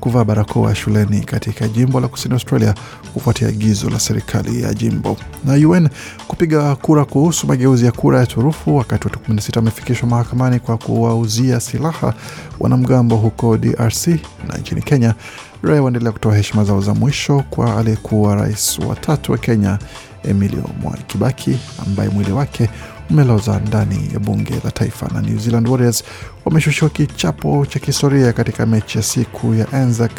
[0.00, 2.74] kuvaa barakoa shuleni katika jimbo la kusini Australia
[3.14, 5.88] kufuatia agizo la serikali ya jimbo, na UN
[6.28, 11.60] kupiga kura kuhusu mageuzi ya kura ya turufu, wakati watu 16 wamefikishwa mahakamani kwa kuwauzia
[11.60, 12.14] silaha
[12.60, 14.06] wanamgambo huko DRC.
[14.48, 15.14] Na nchini Kenya
[15.62, 19.78] raia waendelea kutoa heshima zao za mwisho kwa aliyekuwa rais wa tatu wa Kenya
[20.24, 22.70] Emilio Mwai Kibaki ambaye mwili wake
[23.10, 25.08] umeloza ndani ya bunge la taifa.
[25.14, 26.04] Na New Zealand Warriors
[26.44, 30.12] wameshushiwa kichapo cha kihistoria katika mechi ya siku ya Anzac,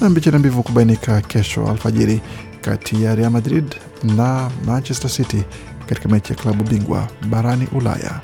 [0.00, 2.20] na mbichi na mbivu kubainika kesho alfajiri
[2.60, 5.42] kati ya Real Madrid na Manchester City
[5.88, 8.20] katika mechi ya klabu bingwa barani Ulaya.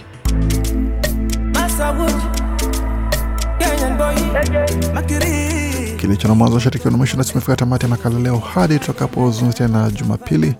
[6.00, 8.38] Kilicho na mwanzo shatikiwa na mwisho, nasi tumefika tamati ya makala leo.
[8.38, 10.54] Hadi tutakapozungumza tena Jumapili,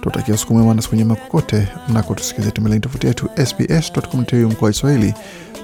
[0.00, 2.50] tutakia siku mwema na siku njema kokote mnakotusikiliza.
[2.52, 5.14] Tembeleni tovuti yetu sbs.com.au mkoa Kiswahili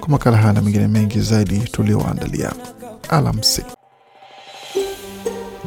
[0.01, 2.53] kwa makala haya na mengine mengi zaidi tulioandalia.
[3.09, 3.65] Alamsi.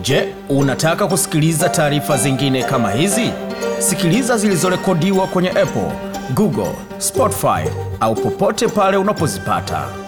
[0.01, 3.31] Je, unataka kusikiliza taarifa zingine kama hizi?
[3.79, 5.91] Sikiliza zilizorekodiwa kwenye Apple,
[6.33, 7.69] Google, Spotify
[7.99, 10.06] au popote pale unapozipata.